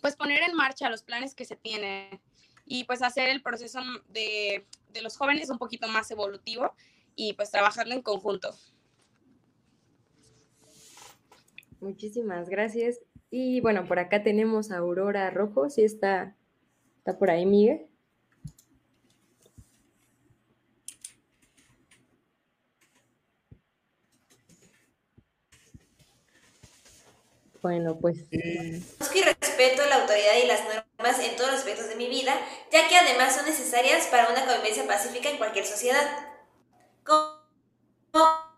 [0.02, 2.22] pues poner en marcha los planes que se tienen
[2.66, 6.74] y pues hacer el proceso de, de los jóvenes un poquito más evolutivo
[7.16, 8.56] y pues trabajarlo en conjunto.
[11.82, 13.00] Muchísimas gracias.
[13.32, 16.36] Y bueno, por acá tenemos a Aurora Rojo, si está,
[17.00, 17.88] está por ahí, Miguel.
[27.62, 28.18] Bueno, pues.
[28.32, 32.34] Y respeto la autoridad y las normas en todos los aspectos de mi vida,
[32.72, 36.08] ya que además son necesarias para una convivencia pacífica en cualquier sociedad.
[37.04, 38.51] Como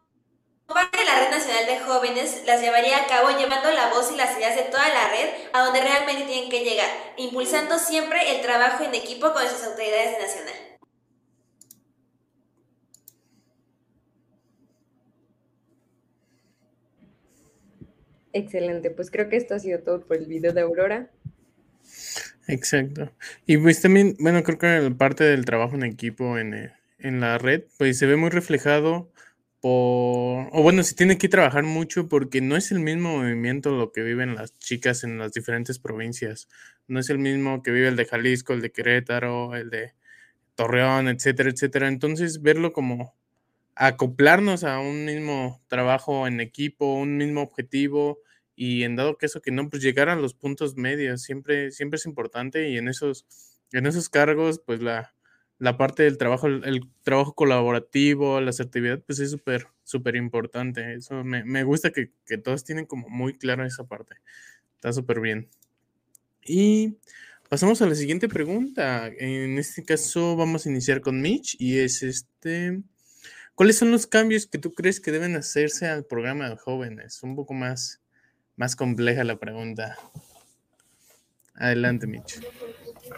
[0.68, 4.16] parte de la Red Nacional de Jóvenes, las llevaría a cabo llevando la voz y
[4.16, 8.42] las ideas de toda la red a donde realmente tienen que llegar, impulsando siempre el
[8.42, 10.74] trabajo en equipo con sus autoridades nacionales.
[18.36, 21.12] Excelente, pues creo que esto ha sido todo por el video de Aurora.
[22.48, 23.12] Exacto.
[23.46, 27.38] Y pues también, bueno, creo que parte del trabajo en equipo en, eh, en la
[27.38, 29.12] red, pues se ve muy reflejado
[29.66, 34.02] o bueno, se tiene que trabajar mucho porque no es el mismo movimiento lo que
[34.04, 36.50] viven las chicas en las diferentes provincias.
[36.88, 39.94] No es el mismo que vive el de Jalisco, el de Querétaro, el de
[40.56, 41.88] Torreón, etcétera, etcétera.
[41.88, 43.16] Entonces, verlo como
[43.76, 48.20] acoplarnos a un mismo trabajo en equipo, un mismo objetivo
[48.56, 52.06] y en dado eso que no, pues llegar a los puntos medios siempre, siempre es
[52.06, 53.26] importante y en esos,
[53.72, 55.14] en esos cargos, pues la,
[55.64, 60.94] la parte del trabajo, el, trabajo colaborativo, la asertividad, pues es súper, súper importante.
[60.94, 64.16] Eso me, me gusta que, que, todos tienen como muy claro esa parte.
[64.76, 65.48] Está súper bien.
[66.44, 66.98] Y
[67.48, 69.08] pasamos a la siguiente pregunta.
[69.08, 72.82] En este caso vamos a iniciar con Mitch y es este...
[73.56, 77.24] ¿Cuáles son los cambios que tú crees que deben hacerse al programa de jóvenes?
[77.24, 78.02] Un poco más,
[78.58, 79.98] más compleja la pregunta.
[81.54, 82.42] Adelante, Mitch.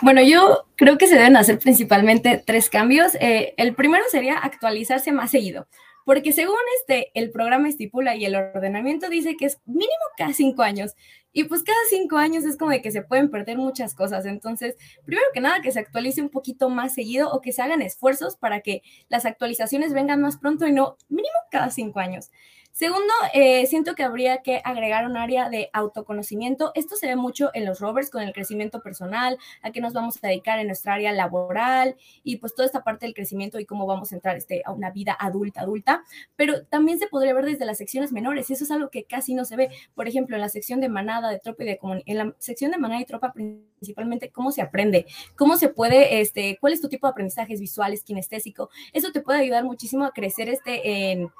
[0.01, 3.15] Bueno, yo creo que se deben hacer principalmente tres cambios.
[3.15, 5.67] Eh, el primero sería actualizarse más seguido,
[6.05, 10.63] porque según este, el programa estipula y el ordenamiento dice que es mínimo cada cinco
[10.63, 10.95] años.
[11.38, 14.25] Y pues cada cinco años es como de que se pueden perder muchas cosas.
[14.25, 17.81] Entonces, primero que nada, que se actualice un poquito más seguido o que se hagan
[17.81, 22.31] esfuerzos para que las actualizaciones vengan más pronto y no mínimo cada cinco años.
[22.77, 26.73] Segundo, eh, siento que habría que agregar un área de autoconocimiento.
[26.75, 30.17] Esto se ve mucho en los rovers con el crecimiento personal, a qué nos vamos
[30.21, 33.85] a dedicar en nuestra área laboral y pues toda esta parte del crecimiento y cómo
[33.85, 36.03] vamos a entrar este, a una vida adulta, adulta.
[36.35, 39.45] Pero también se podría ver desde las secciones menores eso es algo que casi no
[39.45, 39.69] se ve.
[39.93, 42.77] Por ejemplo, en la sección de manada, de tropa y de en la sección de
[42.77, 45.05] manada y tropa principalmente cómo se aprende,
[45.38, 48.69] cómo se puede, este, cuál es tu tipo de aprendizajes visuales, kinestésico.
[48.91, 51.31] Eso te puede ayudar muchísimo a crecer este en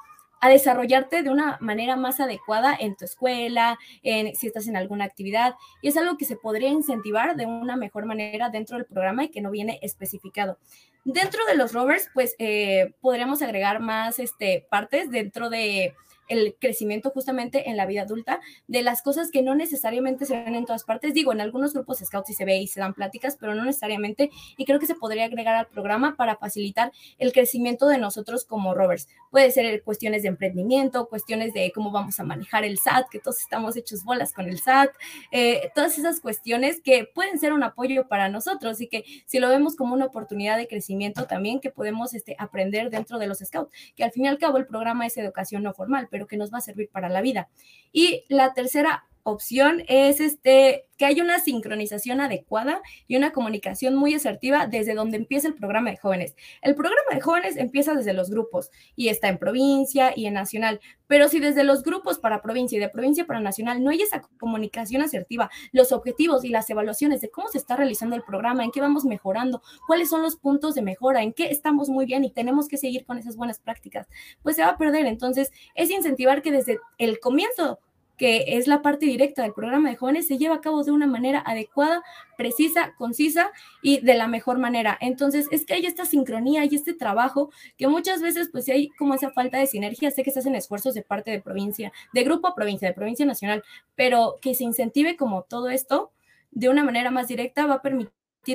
[0.42, 5.06] a desarrollarte de una manera más adecuada en tu escuela, en, si estás en alguna
[5.06, 5.56] actividad.
[5.82, 9.30] Y es algo que se podría incentivar de una mejor manera dentro del programa y
[9.30, 10.58] que no viene especificado.
[11.04, 15.94] Dentro de los rovers, pues eh, podríamos agregar más este, partes dentro de
[16.28, 20.56] el crecimiento justamente en la vida adulta, de las cosas que no necesariamente se ven
[20.56, 21.14] en todas partes.
[21.14, 24.32] Digo, en algunos grupos scouts sí se ve y se dan pláticas, pero no necesariamente.
[24.58, 28.74] Y creo que se podría agregar al programa para facilitar el crecimiento de nosotros como
[28.74, 29.08] rovers.
[29.32, 33.40] Puede ser cuestiones de emprendimiento, cuestiones de cómo vamos a manejar el SAT, que todos
[33.40, 34.92] estamos hechos bolas con el SAT,
[35.32, 39.50] eh, todas esas cuestiones que pueden ser un apoyo para nosotros y que si lo
[39.50, 43.72] vemos como una oportunidad de crecimiento también que podemos este, aprender dentro de los scouts,
[43.96, 46.54] que al fin y al cabo el programa es educación no formal, pero que nos
[46.54, 47.50] va a servir para la vida.
[47.92, 54.14] Y la tercera opción es este, que haya una sincronización adecuada y una comunicación muy
[54.14, 56.36] asertiva desde donde empieza el programa de jóvenes.
[56.62, 60.80] El programa de jóvenes empieza desde los grupos y está en provincia y en nacional,
[61.08, 64.22] pero si desde los grupos para provincia y de provincia para nacional no hay esa
[64.40, 68.72] comunicación asertiva, los objetivos y las evaluaciones de cómo se está realizando el programa, en
[68.72, 72.32] qué vamos mejorando, cuáles son los puntos de mejora, en qué estamos muy bien y
[72.32, 74.08] tenemos que seguir con esas buenas prácticas,
[74.44, 75.08] pues se va a perder.
[75.08, 77.80] Entonces, es incentivar que desde el comienzo
[78.18, 81.08] que es la parte directa del programa de jóvenes, se lleva a cabo de una
[81.08, 82.04] manera adecuada,
[82.38, 83.52] precisa, concisa
[83.82, 84.98] y de la mejor manera.
[85.02, 89.14] Entonces, es que hay esta sincronía y este trabajo que muchas veces, pues, hay como
[89.14, 90.12] esa falta de sinergia.
[90.12, 93.26] Sé que se hacen esfuerzos de parte de provincia, de grupo a provincia, de provincia
[93.26, 93.64] nacional,
[93.96, 96.12] pero que se incentive como todo esto
[96.52, 98.14] de una manera más directa va a permitir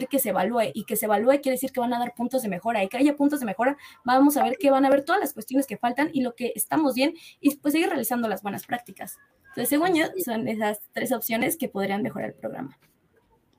[0.08, 2.48] que se evalúe y que se evalúe quiere decir que van a dar puntos de
[2.48, 5.20] mejora y que haya puntos de mejora, vamos a ver que van a ver todas
[5.20, 8.64] las cuestiones que faltan y lo que estamos bien y pues seguir realizando las buenas
[8.66, 9.18] prácticas.
[9.50, 12.78] Entonces, según yo, son esas tres opciones que podrían mejorar el programa.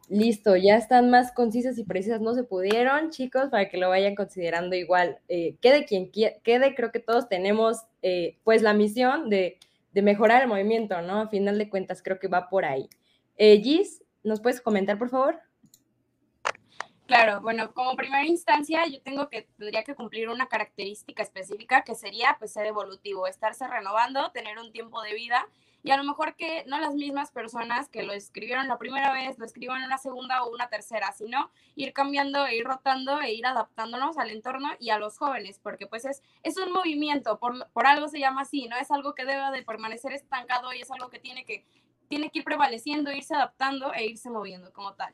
[0.08, 4.16] Listo, ya están más concisas y precisas, no se pudieron, chicos, para que lo vayan
[4.16, 5.20] considerando igual.
[5.28, 9.58] Eh, quede quien quede, creo que todos tenemos eh, pues la misión de,
[9.94, 11.22] de, mejorar el movimiento, ¿no?
[11.22, 12.90] A final de cuentas, creo que va por ahí.
[13.38, 15.40] Eh, Gis, ¿nos puedes comentar, por favor?
[17.06, 21.96] Claro, bueno, como primera instancia yo tengo que, tendría que cumplir una característica específica que
[21.96, 25.46] sería pues ser evolutivo, estarse renovando, tener un tiempo de vida
[25.84, 29.38] y a lo mejor que no las mismas personas que lo escribieron la primera vez,
[29.40, 33.46] lo escriban una segunda o una tercera, sino ir cambiando e ir rotando e ir
[33.46, 37.88] adaptándonos al entorno y a los jóvenes, porque pues es, es un movimiento, por, por
[37.88, 41.10] algo se llama así, no es algo que deba de permanecer estancado y es algo
[41.10, 41.66] que tiene que,
[42.08, 45.14] tiene que ir prevaleciendo, irse adaptando e irse moviendo como tal.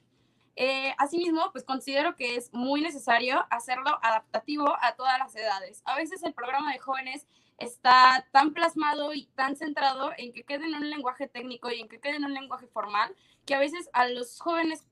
[0.60, 5.84] Eh, asimismo, pues considero que es muy necesario hacerlo adaptativo a todas las edades.
[5.86, 7.28] A veces el programa de jóvenes
[7.58, 11.88] está tan plasmado y tan centrado en que quede en un lenguaje técnico y en
[11.88, 14.86] que quede en un lenguaje formal, que a veces a los jóvenes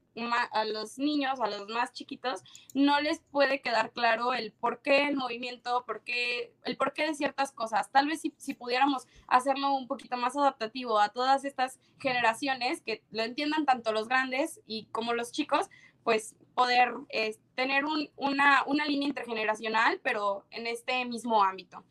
[0.52, 2.42] a los niños, a los más chiquitos,
[2.74, 7.16] no les puede quedar claro el por qué el movimiento, por qué, el porqué de
[7.16, 7.92] ciertas cosas.
[7.92, 13.04] Tal vez si, si, pudiéramos hacerlo un poquito más adaptativo a todas estas generaciones, que
[13.12, 15.70] lo entiendan tanto los grandes y como los chicos,
[16.04, 17.84] pues poder eh, tener
[18.16, 21.84] una, una línea intergeneracional, pero en este mismo ámbito.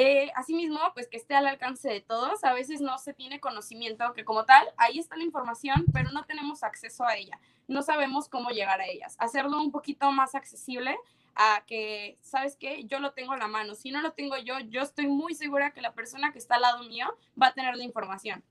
[0.00, 2.44] Eh, asimismo, pues que esté al alcance de todos.
[2.44, 6.22] A veces no se tiene conocimiento que como tal, ahí está la información, pero no
[6.22, 7.40] tenemos acceso a ella.
[7.66, 9.16] No sabemos cómo llegar a ellas.
[9.18, 10.96] Hacerlo un poquito más accesible
[11.34, 12.84] a que, ¿sabes qué?
[12.84, 13.74] Yo lo tengo en la mano.
[13.74, 16.62] Si no lo tengo yo, yo estoy muy segura que la persona que está al
[16.62, 18.44] lado mío va a tener la información.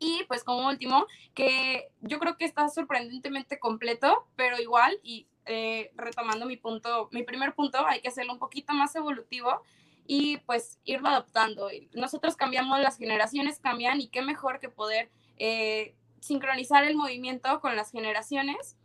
[0.00, 5.92] Y pues como último, que yo creo que está sorprendentemente completo, pero igual, y eh,
[5.94, 9.62] retomando mi punto, mi primer punto, hay que hacerlo un poquito más evolutivo
[10.06, 11.68] y pues irlo adoptando.
[11.94, 17.76] Nosotros cambiamos, las generaciones cambian y qué mejor que poder eh, sincronizar el movimiento con
[17.76, 18.76] las generaciones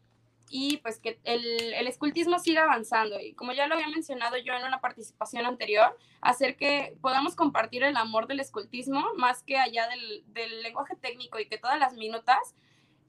[0.50, 3.20] y pues que el, el, escultismo siga avanzando.
[3.20, 7.84] Y como ya lo había mencionado yo en una participación anterior, hacer que podamos compartir
[7.84, 11.94] el amor del escultismo más que allá del, del lenguaje técnico y que todas las
[11.94, 12.56] minutas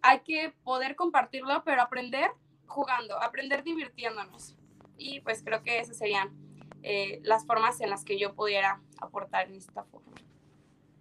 [0.03, 2.31] hay que poder compartirlo, pero aprender
[2.67, 4.57] jugando, aprender divirtiéndonos.
[4.97, 6.48] Y pues creo que esas serían
[6.83, 10.13] eh, las formas en las que yo pudiera aportar en esta forma.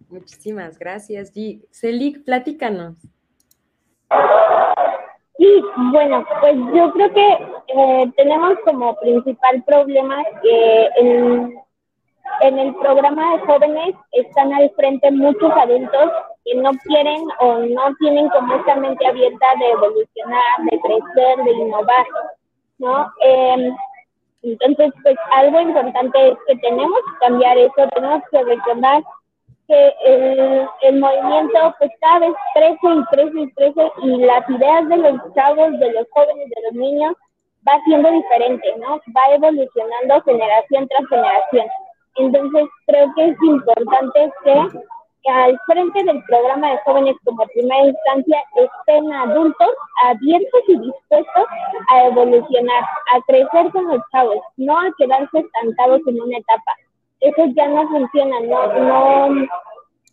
[0.08, 1.62] Muchísimas gracias, G.
[1.70, 2.96] Celic, platícanos.
[5.36, 5.62] Sí,
[5.92, 7.32] bueno, pues yo creo que
[7.68, 11.54] eh, tenemos como principal problema que en,
[12.40, 16.10] en el programa de jóvenes están al frente muchos adultos
[16.44, 21.52] que no quieren o no tienen como esta mente abierta de evolucionar, de crecer, de
[21.52, 22.06] innovar,
[22.78, 23.12] ¿no?
[23.22, 23.70] Eh,
[24.42, 29.02] entonces, pues algo importante es que tenemos que cambiar eso, tenemos que recordar
[29.66, 34.88] que el, el movimiento pues cada vez crece y crece y crece y las ideas
[34.88, 37.14] de los chavos, de los jóvenes, de los niños
[37.68, 39.00] va siendo diferente, ¿no?
[39.14, 41.66] Va evolucionando generación tras generación.
[42.16, 44.68] Entonces, creo que es importante que
[45.26, 49.68] al frente del programa de jóvenes como primera instancia estén adultos
[50.04, 51.46] abiertos y dispuestos
[51.90, 52.82] a evolucionar,
[53.14, 56.72] a crecer con los chavos, no a quedarse estancados en una etapa.
[57.20, 59.46] Eso ya no funciona, no, no,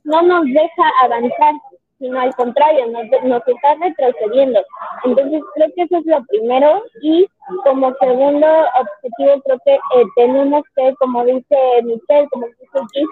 [0.04, 1.54] no nos deja avanzar,
[2.00, 4.62] sino al contrario, nos, nos está retrocediendo.
[5.04, 7.28] Entonces creo que eso es lo primero y
[7.64, 8.48] como segundo
[8.80, 13.06] objetivo creo que eh, tenemos que, como dice Michelle, como dice aquí,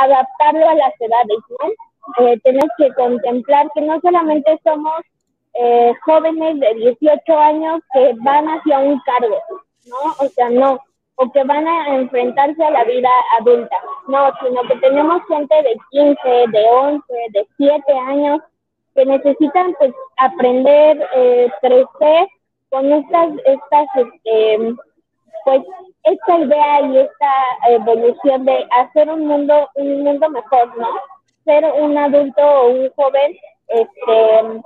[0.00, 2.26] adaptarlo a las edades, ¿no?
[2.26, 5.00] Eh, tenemos que contemplar que no solamente somos
[5.54, 9.38] eh, jóvenes de 18 años que van hacia un cargo,
[9.86, 9.96] ¿no?
[10.24, 10.78] O sea, no,
[11.22, 13.08] o que van a enfrentarse a la vida
[13.38, 13.76] adulta,
[14.08, 18.40] no, sino que tenemos gente de 15, de 11, de 7 años
[18.94, 22.28] que necesitan pues aprender, eh, crecer
[22.70, 24.74] con estas, estas, este,
[25.44, 25.62] pues
[26.04, 27.32] esta idea y esta
[27.68, 30.88] evolución de hacer un mundo, un mundo mejor, ¿no?
[31.44, 33.36] Ser un adulto o un joven,
[33.68, 34.62] este,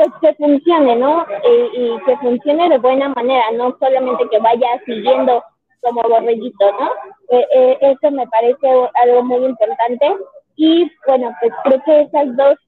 [0.00, 1.26] pues que funcione, ¿no?
[1.74, 5.42] Y, que funcione de buena manera, no solamente que vaya siguiendo
[5.80, 6.90] como borreguito, ¿no?
[7.30, 8.68] Eh, eh, eso me parece
[9.02, 10.16] algo muy importante.
[10.56, 12.58] Y bueno, pues creo que esas dos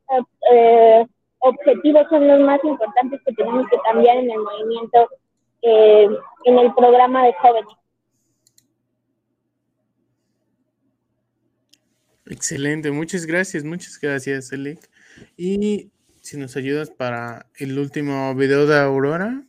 [0.52, 1.06] eh,
[1.38, 5.08] objetivos son los más importantes que tenemos que cambiar en el movimiento,
[5.62, 6.08] eh,
[6.44, 7.74] en el programa de jóvenes.
[12.26, 14.88] Excelente, muchas gracias, muchas gracias, Elic.
[15.36, 15.90] Y
[16.22, 19.44] si nos ayudas para el último video de Aurora.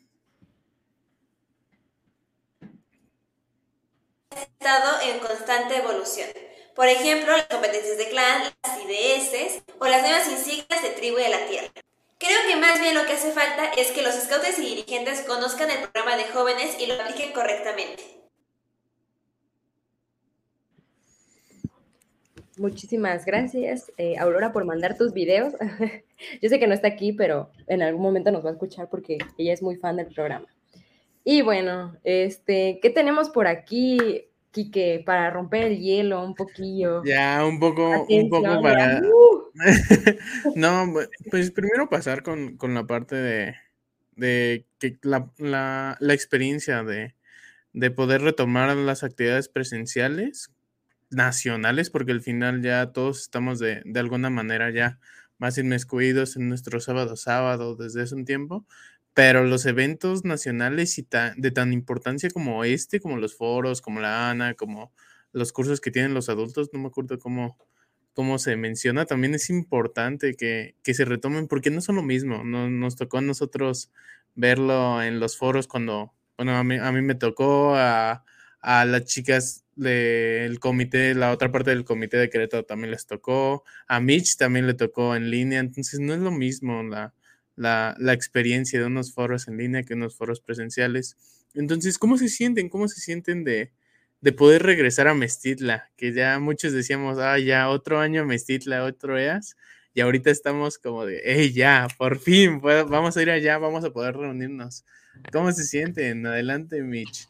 [4.64, 6.30] estado en constante evolución.
[6.74, 11.30] Por ejemplo, las competencias de clan, las IDS o las nuevas insignias de tribu de
[11.30, 11.70] la tierra.
[12.18, 15.70] Creo que más bien lo que hace falta es que los scouts y dirigentes conozcan
[15.70, 18.23] el programa de jóvenes y lo apliquen correctamente.
[22.58, 25.54] Muchísimas gracias, eh, Aurora, por mandar tus videos.
[26.42, 29.18] Yo sé que no está aquí, pero en algún momento nos va a escuchar porque
[29.38, 30.46] ella es muy fan del programa.
[31.24, 34.28] Y bueno, este, ¿qué tenemos por aquí?
[34.52, 37.04] Quique, para romper el hielo un poquillo.
[37.04, 39.02] Ya, un poco, un poco para.
[39.02, 39.50] ¡uh!
[40.56, 40.94] no,
[41.32, 43.56] pues primero pasar con, la parte de,
[44.16, 47.16] de que la, la, la experiencia de,
[47.72, 50.53] de, poder retomar las actividades presenciales
[51.14, 55.00] nacionales, porque al final ya todos estamos de, de alguna manera ya
[55.38, 58.66] más inmiscuidos en nuestro sábado sábado desde hace un tiempo,
[59.14, 61.08] pero los eventos nacionales y
[61.38, 64.92] de tan importancia como este, como los foros, como la ANA, como
[65.32, 67.58] los cursos que tienen los adultos, no me acuerdo cómo,
[68.14, 72.44] cómo se menciona, también es importante que, se retomen porque no son lo mismo.
[72.44, 73.92] No, nos tocó a nosotros
[74.36, 78.24] verlo en los foros cuando, bueno, a mí, a mí me tocó a,
[78.62, 84.00] a las chicas del comité, la otra parte del comité de también les tocó, a
[84.00, 87.14] Mitch también le tocó en línea, entonces no es lo mismo la
[87.56, 91.18] la, experiencia de unos foros en línea que unos foros presenciales.
[91.54, 92.70] Entonces, ¿cómo se sienten?
[92.70, 93.72] ¿Cómo se sienten de,
[94.38, 95.92] poder regresar a Mestitla?
[95.98, 99.56] Que ya muchos decíamos, ah, ya otro año Mestitla, otro EAS.
[99.94, 103.92] Y ahorita estamos como de, hey, ya, por fin, vamos a ir allá, vamos a
[103.92, 104.86] poder reunirnos.
[105.32, 106.26] ¿Cómo se sienten?
[106.26, 107.28] Adelante, Mitch.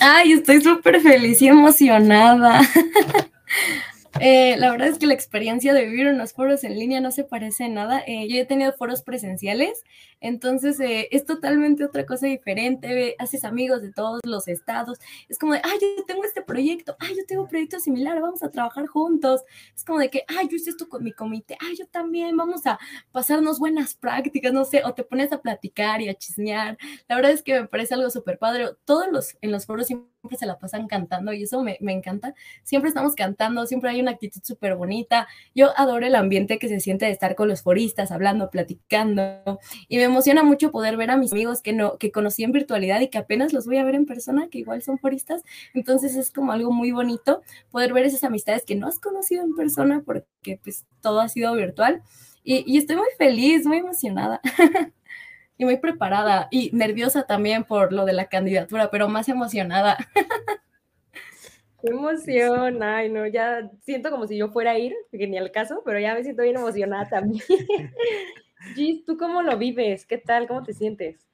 [0.00, 2.60] Ay, estoy súper feliz y emocionada.
[4.20, 7.10] Eh, la verdad es que la experiencia de vivir en los foros en línea no
[7.10, 8.02] se parece en nada.
[8.06, 9.82] Eh, yo he tenido foros presenciales,
[10.20, 13.16] entonces eh, es totalmente otra cosa diferente.
[13.18, 14.98] Haces amigos de todos los estados.
[15.28, 18.42] Es como de, ay, yo tengo este proyecto, ay, yo tengo un proyecto similar, vamos
[18.42, 19.42] a trabajar juntos.
[19.74, 22.66] Es como de que, ay, yo hice esto con mi comité, ay, yo también, vamos
[22.66, 22.78] a
[23.12, 26.76] pasarnos buenas prácticas, no sé, o te pones a platicar y a chismear.
[27.08, 28.70] La verdad es que me parece algo súper padre.
[28.84, 29.88] Todos los en los foros
[30.22, 32.34] siempre se la pasan cantando y eso me, me encanta.
[32.62, 35.26] Siempre estamos cantando, siempre hay una actitud súper bonita.
[35.52, 39.58] Yo adoro el ambiente que se siente de estar con los foristas, hablando, platicando.
[39.88, 43.00] Y me emociona mucho poder ver a mis amigos que, no, que conocí en virtualidad
[43.00, 45.42] y que apenas los voy a ver en persona, que igual son foristas.
[45.74, 47.42] Entonces es como algo muy bonito
[47.72, 51.52] poder ver esas amistades que no has conocido en persona porque pues todo ha sido
[51.54, 52.00] virtual.
[52.44, 54.40] Y, y estoy muy feliz, muy emocionada.
[55.58, 59.96] y muy preparada y nerviosa también por lo de la candidatura, pero más emocionada.
[61.80, 65.50] Qué emoción, ay no, ya siento como si yo fuera a ir, que ni al
[65.50, 67.42] caso, pero ya me siento bien emocionada también.
[68.74, 70.06] Gis, ¿tú cómo lo vives?
[70.06, 70.46] ¿Qué tal?
[70.46, 71.26] ¿Cómo te sientes?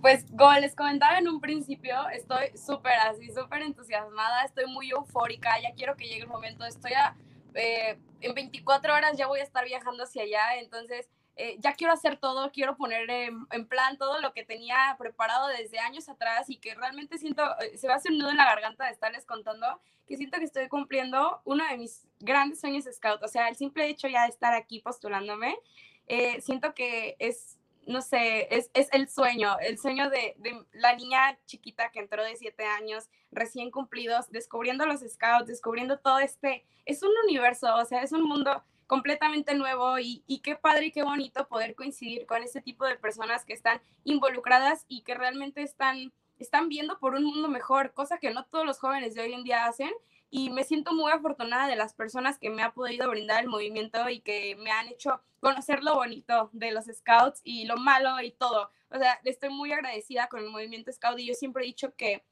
[0.00, 5.50] Pues como les comentaba en un principio, estoy súper así, súper entusiasmada, estoy muy eufórica,
[5.62, 7.16] ya quiero que llegue el momento, estoy a,
[7.54, 11.08] eh, en 24 horas ya voy a estar viajando hacia allá, entonces
[11.38, 15.78] eh, ya quiero hacer todo, quiero poner en, plan todo lo que tenía preparado desde
[15.78, 18.46] años atrás y que realmente siento, eh, se va a hacer un nudo en la
[18.46, 19.66] garganta de estarles contando,
[20.06, 23.86] que siento que estoy cumpliendo uno de mis grandes sueños scout, o sea, el simple
[23.86, 25.58] hecho ya de estar aquí postulándome,
[26.06, 30.94] eh, siento que es, no sé, es, es el sueño, el sueño de, de, la
[30.96, 36.64] niña chiquita que entró de siete años, recién cumplidos, descubriendo los scouts, descubriendo todo este,
[36.86, 41.02] es un universo, o sea, es un mundo completamente nuevo y, qué padre y qué
[41.02, 46.12] bonito poder coincidir con este tipo de personas que están involucradas y que realmente están,
[46.38, 49.44] están viendo por un mundo mejor, cosa que no todos los jóvenes de hoy en
[49.44, 49.90] día hacen.
[50.28, 54.08] Y me siento muy afortunada de las personas que me ha podido brindar el movimiento
[54.08, 58.32] y que me han hecho conocer lo bonito de los scouts y lo malo y
[58.32, 58.70] todo.
[58.90, 62.24] O sea, estoy muy agradecida con el movimiento scout y yo siempre he dicho que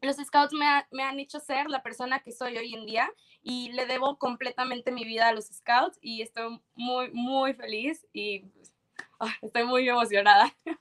[0.00, 3.10] los scouts me, me, han hecho ser la persona que soy hoy en día
[3.48, 8.40] y le debo completamente mi vida a los scouts y estoy muy, muy feliz y
[8.40, 8.74] pues,
[9.20, 10.52] ah, estoy muy emocionada.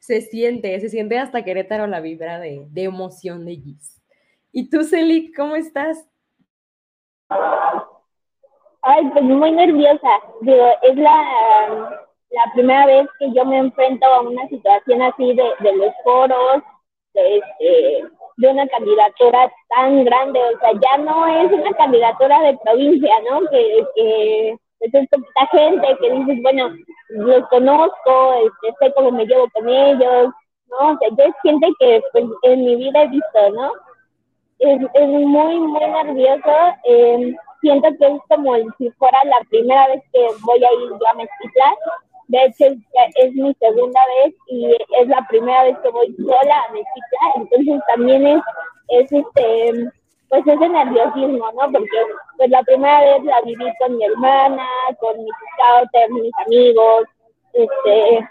[0.00, 4.02] Se siente, se siente hasta Querétaro la vibra de, de emoción de Gis.
[4.50, 6.08] ¿Y tú, Celik, cómo estás?
[8.82, 10.08] Ay, pues muy nerviosa.
[10.40, 15.44] Digo, es la, la primera vez que yo me enfrento a una situación así de,
[15.60, 16.64] de los foros,
[17.14, 18.04] de, este,
[18.36, 23.40] de una candidatura tan grande, o sea, ya no es una candidatura de provincia, ¿no?
[23.50, 26.70] Que, que pues, es poquita gente, que dices, bueno,
[27.10, 30.32] los conozco, este, sé cómo me llevo con ellos,
[30.68, 30.92] ¿no?
[30.92, 33.72] O sea, es gente que pues, en mi vida he visto, ¿no?
[34.58, 36.52] Es, es muy, muy nervioso.
[36.84, 41.08] Eh, siento que es como si fuera la primera vez que voy a ir yo
[41.08, 41.74] a Mezquitla.
[42.32, 42.64] De hecho,
[43.16, 47.32] es, mi segunda vez y es la primera vez que voy sola a Mezquitla.
[47.36, 48.42] Entonces también es,
[48.88, 49.90] es este,
[50.30, 51.70] pues ese nerviosismo, ¿no?
[51.70, 51.98] Porque
[52.38, 54.66] pues la primera vez la viví con mi hermana,
[54.98, 57.04] con mis scouters, mis amigos,
[57.52, 58.26] este,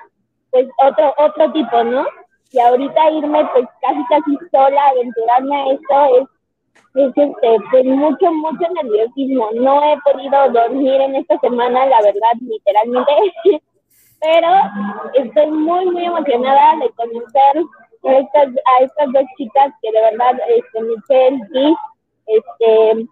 [0.50, 2.04] pues otro, otro tipo, ¿no?
[2.54, 6.28] Y ahorita irme pues casi casi sola, aventurarme a esto es
[6.96, 9.52] es este, pues mucho, mucho nerviosismo.
[9.54, 13.12] No he podido dormir en esta semana, la verdad, literalmente,
[14.22, 14.48] pero
[15.16, 17.66] estoy muy, muy emocionada de conocer
[18.04, 21.76] a estas, a estas dos chicas que de verdad, este, Michelle y
[22.28, 23.08] este,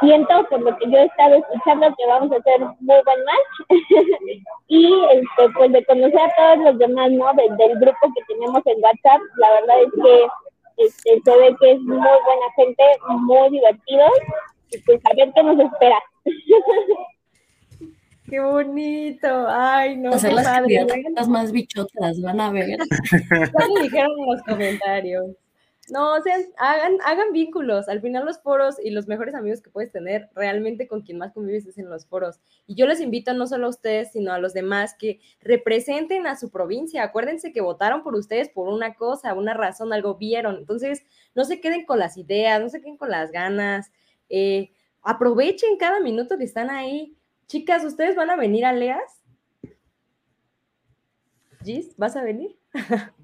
[0.00, 3.70] siento por lo que yo he estado escuchando que vamos a hacer muy buen match
[4.68, 7.32] y este, pues de conocer a todos los demás, ¿no?
[7.34, 10.26] del grupo que tenemos en WhatsApp, la verdad es que
[10.84, 14.06] este, se ve que es muy buena gente, muy divertido,
[14.70, 15.98] y pues a ver qué nos espera.
[18.28, 20.10] Qué bonito, ay no.
[20.10, 22.78] Hacer las más bichotas, van a ver.
[23.52, 25.26] ¿Cómo dijeron en los comentarios?
[25.90, 27.88] No, o sea, hagan, hagan vínculos.
[27.88, 31.32] Al final los foros y los mejores amigos que puedes tener, realmente con quien más
[31.32, 32.40] convives es en los foros.
[32.66, 36.36] Y yo les invito no solo a ustedes, sino a los demás que representen a
[36.36, 37.02] su provincia.
[37.02, 40.56] Acuérdense que votaron por ustedes por una cosa, una razón, algo vieron.
[40.56, 41.04] Entonces,
[41.34, 43.90] no se queden con las ideas, no se queden con las ganas.
[44.28, 44.70] Eh,
[45.02, 47.17] aprovechen cada minuto que están ahí.
[47.48, 49.22] Chicas, ¿ustedes van a venir a Leas?
[51.64, 52.58] Gis, ¿vas a venir?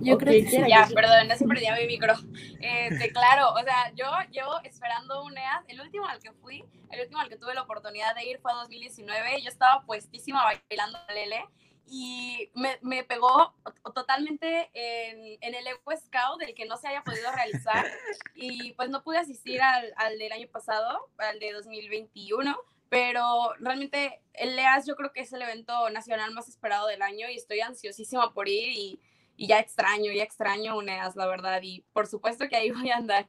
[0.00, 0.56] Yo creo que sí.
[0.68, 2.14] Ya, perdón, no se perdía mi micro.
[2.60, 7.00] Este, claro, o sea, yo, yo esperando un EAS, el último al que fui, el
[7.02, 11.44] último al que tuve la oportunidad de ir fue 2019, yo estaba puestísima bailando Lele
[11.90, 13.54] y me, me pegó
[13.94, 17.84] totalmente en, en, el Eco Scout del que no se haya podido realizar
[18.34, 22.56] y pues no pude asistir al, al del año pasado, al de 2021,
[22.88, 27.28] pero realmente el EAS yo creo que es el evento nacional más esperado del año
[27.28, 29.00] y estoy ansiosísima por ir y
[29.40, 32.96] y ya extraño, ya extraño UNEAS, la verdad, y por supuesto que ahí voy a
[32.98, 33.26] andar.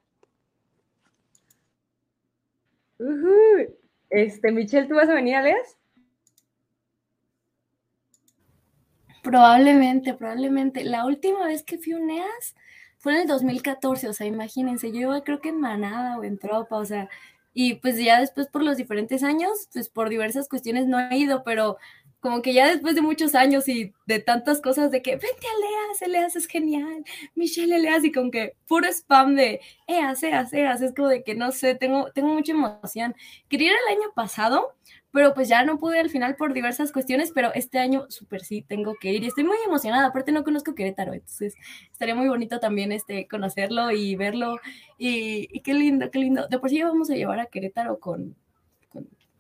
[4.10, 5.78] Este, Michelle, ¿tú vas a venir a LEAS?
[9.22, 10.84] Probablemente, probablemente.
[10.84, 12.56] La última vez que fui a UNEAS
[12.98, 16.38] fue en el 2014, o sea, imagínense, yo iba creo que en manada o en
[16.38, 17.10] tropa, o sea,
[17.54, 21.44] y pues ya después por los diferentes años, pues por diversas cuestiones no he ido,
[21.44, 21.78] pero
[22.20, 25.60] como que ya después de muchos años y de tantas cosas de que vente a
[25.60, 27.04] Leas, Leas es genial,
[27.36, 31.36] Michelle Leas y con que puro spam de Eas, Eas, Eas, es como de que
[31.36, 33.16] no sé, tengo, tengo mucha emoción.
[33.50, 34.76] Quería ir el año pasado,
[35.12, 38.62] pero pues ya no pude al final por diversas cuestiones, pero este año súper sí
[38.62, 41.56] tengo que ir y estoy muy emocionada, aparte no conozco Querétaro, entonces
[41.92, 44.60] estaría muy bonito también este, conocerlo y verlo
[44.98, 46.48] y, qué lindo, qué lindo.
[46.48, 48.36] De por sí vamos a llevar a Querétaro con,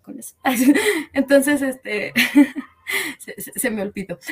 [0.01, 0.36] con eso.
[1.13, 2.13] Entonces, este,
[3.55, 4.19] se, me olvidó.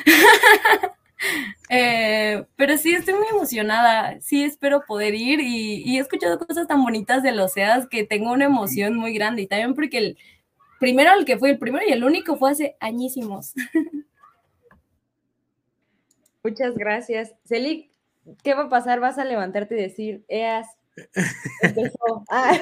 [1.68, 4.18] Eh, pero sí, estoy muy emocionada.
[4.22, 7.52] Sí, espero poder ir y, he escuchado cosas tan bonitas de los
[7.90, 9.42] que tengo una emoción muy grande.
[9.42, 10.18] Y también porque el
[10.80, 13.54] primero, el que fue el primero y el único fue hace añísimos.
[16.42, 17.34] Muchas gracias.
[17.44, 17.92] Celi,
[18.42, 18.98] ¿qué va a pasar?
[18.98, 20.66] ¿Vas a levantarte y decir, EAS,
[22.30, 22.52] Ah,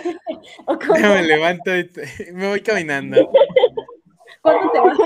[1.01, 1.91] me levanto y
[2.33, 3.31] me voy caminando.
[4.43, 4.99] ¿Cuándo te vas?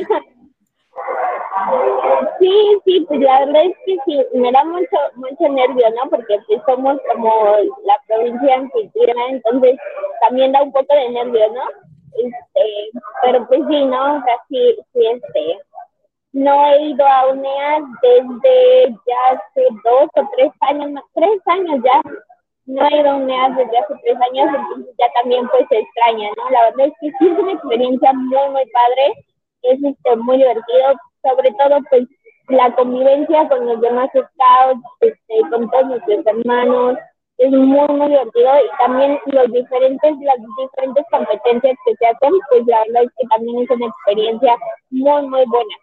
[2.41, 6.11] Sí, sí, pues la verdad es que sí, me da mucho, mucho nervio, ¿no?
[6.11, 9.77] Porque pues somos como la provincia anfitriona, entonces
[10.21, 11.63] también da un poco de nervio, ¿no?
[12.17, 14.17] Este, pero pues sí, ¿no?
[14.17, 15.59] O sea, sí, sí, este,
[16.33, 22.03] no he ido a UNEA desde ya hace dos o tres años, tres años ya,
[22.67, 26.31] no he ido a UNEAS desde hace tres años, entonces ya también pues se extraña,
[26.37, 26.51] ¿no?
[26.51, 29.13] La verdad es que sí es una experiencia muy, muy padre,
[29.63, 32.09] es este, muy divertido, sobre todo pues
[32.49, 36.99] la convivencia con los demás scouts, este, con todos nuestros hermanos,
[37.43, 42.67] es muy, muy divertido y también los diferentes, las diferentes competencias que se hacen, pues
[42.67, 44.57] la verdad es que también es una experiencia
[44.91, 45.75] muy, muy buena.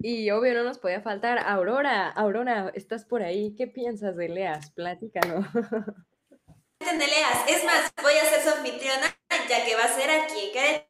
[0.00, 2.08] Y obvio no nos podía faltar Aurora.
[2.08, 3.56] Aurora, estás por ahí.
[3.56, 4.70] ¿Qué piensas de Leas?
[4.70, 5.44] Platícanos.
[5.52, 7.44] de Leas.
[7.48, 9.06] Es más, voy a ser su anfitriona
[9.48, 10.86] ya que va a ser aquí en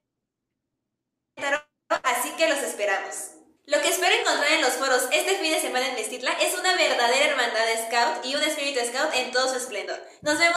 [1.36, 1.64] Querétaro,
[2.02, 3.37] así que los esperamos.
[3.68, 6.74] Lo que espero encontrar en los foros este fin de semana en Mestitla es una
[6.74, 9.98] verdadera hermandad de scout y un espíritu scout en todo su esplendor.
[10.22, 10.56] Nos vemos.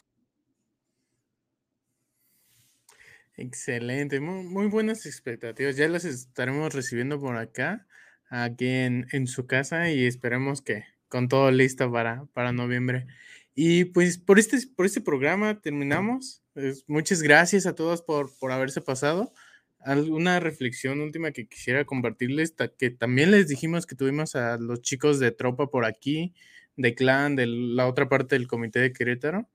[3.36, 5.76] Excelente, muy, buenas expectativas.
[5.76, 7.86] Ya las estaremos recibiendo por acá,
[8.30, 13.08] aquí en, en su casa y esperemos que con todo listo para, para noviembre.
[13.54, 16.44] Y pues por este, por este programa terminamos.
[16.54, 19.34] Pues, muchas gracias a todos por, por haberse pasado
[19.84, 25.20] alguna reflexión última que quisiera compartirles, que también les dijimos que tuvimos a los chicos
[25.20, 26.34] de tropa por aquí,
[26.78, 29.50] de clan, de la otra parte del comité de Querétaro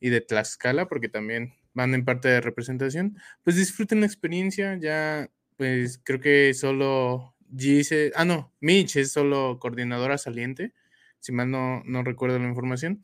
[0.00, 5.30] y de Tlaxcala, porque también van en parte de representación, pues disfruten la experiencia, ya
[5.56, 10.72] pues creo que solo Gise, ah no, Mitch es solo coordinadora saliente,
[11.20, 13.02] si mal no, no recuerdo la información.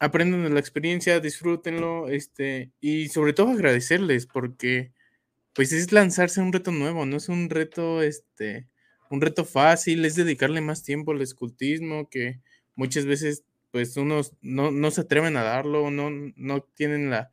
[0.00, 4.92] Aprendan de la experiencia, disfrútenlo, este, y sobre todo agradecerles, porque
[5.54, 8.68] pues es lanzarse a un reto nuevo, no es un reto, este,
[9.10, 12.40] un reto fácil, es dedicarle más tiempo al escultismo que
[12.74, 17.30] muchas veces pues unos no, se atreven a darlo, no, no tienen la,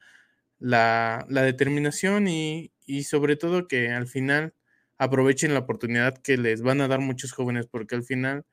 [0.59, 4.55] la, determinación y, y, sobre todo que al final
[4.97, 8.45] aprovechen la oportunidad que les van a dar muchos jóvenes, porque al final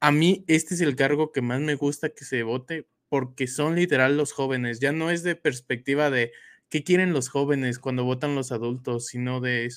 [0.00, 3.76] a mí este es el cargo que más me gusta que se vote, porque son
[3.76, 6.32] literal los jóvenes, ya no es de perspectiva de
[6.68, 9.68] qué quieren los jóvenes cuando votan los adultos, sino de,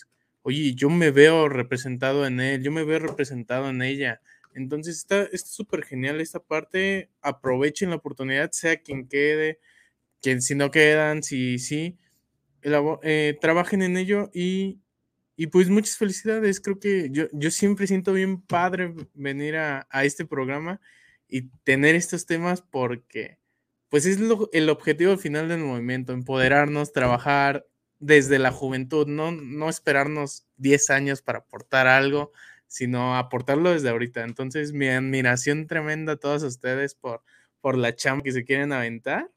[0.41, 4.21] oye, yo me veo representado en él, yo me veo representado en ella.
[4.55, 9.59] Entonces está súper genial esta parte, aprovechen la oportunidad, sea quien quede,
[10.21, 11.97] quien si no quedan, si sí,
[12.63, 14.79] eh, trabajen en ello y,
[15.35, 16.59] y, pues muchas felicidades.
[16.61, 20.81] Creo que yo, yo siempre siento bien padre venir a, a este programa
[21.27, 23.37] y tener estos temas porque
[23.89, 24.19] pues es
[24.53, 27.65] el objetivo final del movimiento, empoderarnos, trabajar
[27.99, 32.31] desde la juventud, no, no esperarnos 10 años para aportar algo,
[32.67, 34.23] sino aportarlo desde ahorita.
[34.23, 37.23] Entonces, mi admiración tremenda a todos ustedes por,
[37.61, 39.29] por la chamba que se quieren aventar.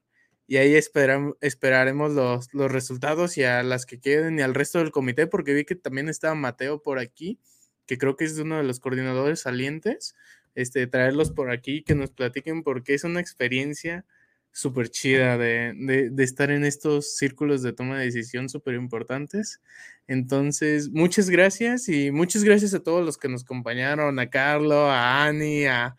[0.46, 4.90] Y ahí esperaremos los, los resultados y a las que queden y al resto del
[4.90, 7.40] comité, porque vi que también estaba Mateo por aquí,
[7.86, 10.14] que creo que es uno de los coordinadores salientes.
[10.54, 14.04] Este, traerlos por aquí, que nos platiquen porque es una experiencia
[14.52, 19.60] súper chida de, estar en estos círculos de toma de decisión súper importantes.
[20.06, 25.24] Entonces, muchas gracias y muchas gracias a todos los que nos acompañaron, a Carlo, a
[25.24, 25.96] Ani, a,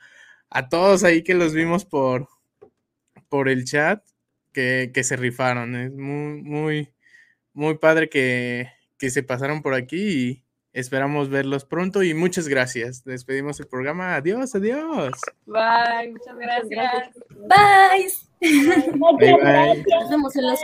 [0.69, 2.27] todos ahí que los vimos por,
[3.29, 4.03] por el chat,
[4.53, 5.75] que, se rifaron.
[5.75, 6.93] Es muy, muy,
[7.53, 10.42] muy padre que, que se pasaron por aquí y
[10.73, 13.03] esperamos verlos pronto y muchas gracias.
[13.03, 14.15] Despedimos el programa.
[14.15, 15.13] Adiós, adiós.
[15.45, 17.09] Bye, muchas gracias.
[17.29, 18.33] Bye.
[18.95, 19.85] Muchas gracias.
[19.87, 20.59] Nos vemos en los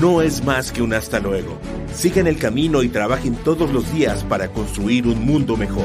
[0.00, 1.58] No es más que un hasta luego.
[1.92, 5.84] Sigan el camino y trabajen todos los días para construir un mundo mejor.